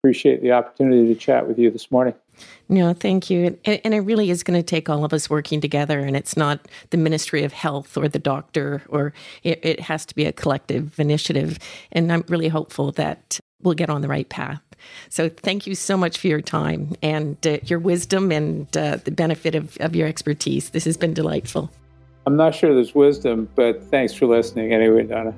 appreciate 0.00 0.42
the 0.42 0.52
opportunity 0.52 1.12
to 1.12 1.14
chat 1.14 1.48
with 1.48 1.58
you 1.58 1.70
this 1.70 1.90
morning. 1.90 2.14
No, 2.68 2.92
thank 2.92 3.30
you. 3.30 3.58
And, 3.64 3.80
and, 3.84 3.94
it 3.94 4.00
really 4.00 4.30
is 4.30 4.44
going 4.44 4.58
to 4.58 4.62
take 4.62 4.88
all 4.88 5.04
of 5.04 5.12
us 5.12 5.28
working 5.28 5.60
together. 5.60 5.98
And 5.98 6.16
it's 6.16 6.36
not 6.36 6.68
the 6.90 6.96
Ministry 6.96 7.42
of 7.42 7.52
Health 7.52 7.96
or 7.96 8.06
the 8.06 8.20
doctor, 8.20 8.82
or 8.88 9.12
it, 9.42 9.58
it 9.64 9.80
has 9.80 10.06
to 10.06 10.14
be 10.14 10.24
a 10.24 10.32
collective 10.32 11.00
initiative. 11.00 11.58
And 11.90 12.12
I'm 12.12 12.24
really 12.28 12.48
hopeful 12.48 12.92
that 12.92 13.40
we'll 13.60 13.74
get 13.74 13.90
on 13.90 14.02
the 14.02 14.08
right 14.08 14.28
path. 14.28 14.62
So 15.08 15.28
thank 15.28 15.66
you 15.66 15.74
so 15.74 15.96
much 15.96 16.18
for 16.18 16.26
your 16.26 16.40
time 16.40 16.94
and 17.02 17.36
uh, 17.46 17.58
your 17.64 17.78
wisdom 17.78 18.30
and 18.30 18.74
uh, 18.76 18.96
the 18.96 19.10
benefit 19.10 19.54
of, 19.54 19.76
of 19.78 19.96
your 19.96 20.08
expertise. 20.08 20.70
This 20.70 20.84
has 20.84 20.96
been 20.96 21.14
delightful. 21.14 21.70
I'm 22.26 22.36
not 22.36 22.54
sure 22.54 22.74
there's 22.74 22.94
wisdom, 22.94 23.48
but 23.54 23.82
thanks 23.84 24.12
for 24.12 24.26
listening 24.26 24.72
anyway, 24.72 25.04
Donna. 25.04 25.34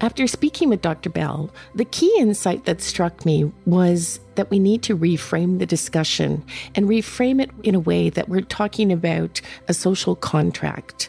After 0.00 0.26
speaking 0.26 0.68
with 0.68 0.82
Dr. 0.82 1.08
Bell, 1.08 1.50
the 1.74 1.84
key 1.86 2.14
insight 2.18 2.66
that 2.66 2.82
struck 2.82 3.24
me 3.24 3.50
was 3.64 4.20
that 4.34 4.50
we 4.50 4.58
need 4.58 4.82
to 4.82 4.96
reframe 4.96 5.58
the 5.58 5.66
discussion 5.66 6.44
and 6.74 6.86
reframe 6.86 7.40
it 7.40 7.50
in 7.62 7.74
a 7.74 7.80
way 7.80 8.10
that 8.10 8.28
we're 8.28 8.42
talking 8.42 8.92
about 8.92 9.40
a 9.66 9.72
social 9.72 10.14
contract. 10.14 11.08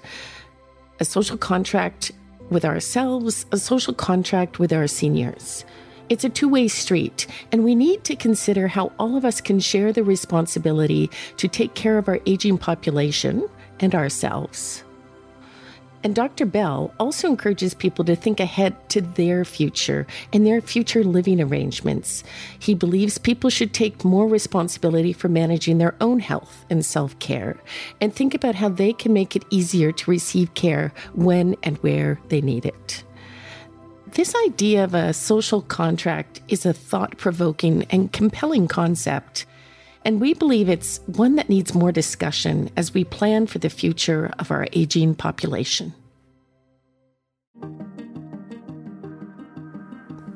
A 1.02 1.06
social 1.06 1.38
contract 1.38 2.14
with 2.50 2.64
ourselves, 2.64 3.46
a 3.52 3.58
social 3.58 3.94
contract 3.94 4.60
with 4.60 4.72
our 4.72 4.88
seniors. 4.88 5.66
It's 6.08 6.24
a 6.24 6.30
two 6.30 6.48
way 6.48 6.68
street, 6.68 7.28
and 7.52 7.64
we 7.64 7.76
need 7.76 8.04
to 8.06 8.16
consider 8.16 8.68
how 8.68 8.94
all 9.00 9.18
of 9.18 9.26
us 9.26 9.42
can 9.42 9.60
share 9.60 9.92
the 9.92 10.04
responsibility 10.04 11.10
to 11.38 11.48
take 11.48 11.74
care 11.74 11.98
of 11.98 12.08
our 12.08 12.20
aging 12.26 12.60
population 12.60 13.50
and 13.80 13.94
ourselves. 13.94 14.85
And 16.06 16.14
Dr. 16.14 16.46
Bell 16.46 16.94
also 17.00 17.28
encourages 17.28 17.74
people 17.74 18.06
to 18.06 18.16
think 18.16 18.40
ahead 18.40 18.76
to 18.90 19.02
their 19.02 19.44
future 19.44 20.06
and 20.32 20.46
their 20.46 20.62
future 20.62 21.04
living 21.04 21.42
arrangements. 21.42 22.24
He 22.60 22.76
believes 22.76 23.18
people 23.18 23.50
should 23.50 23.74
take 23.74 24.06
more 24.06 24.28
responsibility 24.28 25.14
for 25.14 25.30
managing 25.30 25.80
their 25.80 25.96
own 26.00 26.20
health 26.20 26.64
and 26.70 26.86
self 26.86 27.18
care 27.18 27.58
and 28.00 28.14
think 28.14 28.36
about 28.36 28.54
how 28.54 28.70
they 28.70 28.94
can 28.94 29.14
make 29.14 29.36
it 29.36 29.46
easier 29.50 29.92
to 29.94 30.12
receive 30.12 30.54
care 30.54 30.94
when 31.16 31.56
and 31.64 31.78
where 31.78 32.20
they 32.30 32.40
need 32.40 32.68
it. 32.68 33.04
This 34.06 34.36
idea 34.46 34.84
of 34.84 34.94
a 34.94 35.12
social 35.12 35.64
contract 35.64 36.40
is 36.48 36.68
a 36.68 36.74
thought 36.74 37.18
provoking 37.18 37.84
and 37.90 38.14
compelling 38.14 38.68
concept. 38.68 39.48
And 40.06 40.22
we 40.22 40.36
believe 40.36 40.70
it's 40.70 41.00
one 41.08 41.36
that 41.36 41.50
needs 41.50 41.74
more 41.74 41.92
discussion 41.92 42.70
as 42.78 42.94
we 42.94 43.04
plan 43.04 43.48
for 43.48 43.58
the 43.58 43.72
future 43.72 44.32
of 44.38 44.52
our 44.52 44.68
aging 44.72 45.16
population. 45.16 45.96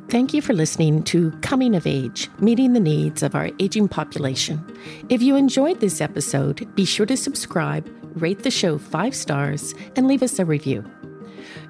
Thank 0.10 0.34
you 0.34 0.42
for 0.42 0.54
listening 0.54 1.04
to 1.04 1.30
Coming 1.42 1.76
of 1.76 1.86
Age 1.86 2.30
Meeting 2.40 2.74
the 2.74 2.80
Needs 2.80 3.22
of 3.22 3.36
Our 3.36 3.52
Aging 3.60 3.88
Population. 3.88 4.60
If 5.08 5.22
you 5.22 5.36
enjoyed 5.36 5.82
this 5.82 6.02
episode, 6.02 6.68
be 6.76 6.84
sure 6.84 7.06
to 7.06 7.16
subscribe, 7.16 7.88
rate 8.16 8.42
the 8.42 8.50
show 8.50 8.80
five 8.80 9.14
stars, 9.14 9.76
and 9.96 10.08
leave 10.08 10.24
us 10.24 10.40
a 10.40 10.46
review. 10.46 10.84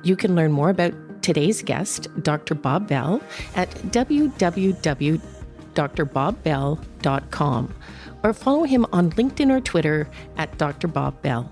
You 0.03 0.15
can 0.15 0.35
learn 0.35 0.53
more 0.53 0.69
about 0.69 0.93
today's 1.21 1.61
guest, 1.61 2.07
Dr. 2.23 2.55
Bob 2.55 2.87
Bell, 2.87 3.21
at 3.57 3.69
www.drbobbell.com 5.73 7.75
or 8.23 8.33
follow 8.33 8.63
him 8.63 8.85
on 8.91 9.11
LinkedIn 9.11 9.51
or 9.51 9.61
Twitter 9.61 10.09
at 10.37 10.57
drbobbell. 10.57 11.49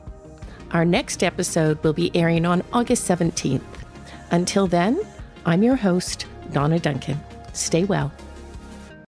Our 0.72 0.84
next 0.84 1.24
episode 1.24 1.82
will 1.84 1.94
be 1.94 2.14
airing 2.16 2.46
on 2.46 2.64
August 2.74 3.08
17th. 3.08 3.62
Until 4.32 4.68
then, 4.68 5.00
I'm 5.46 5.64
your 5.64 5.78
host, 5.78 6.26
Donna 6.52 6.80
Duncan. 6.80 7.18
Stay 7.54 7.86
well. 7.86 8.12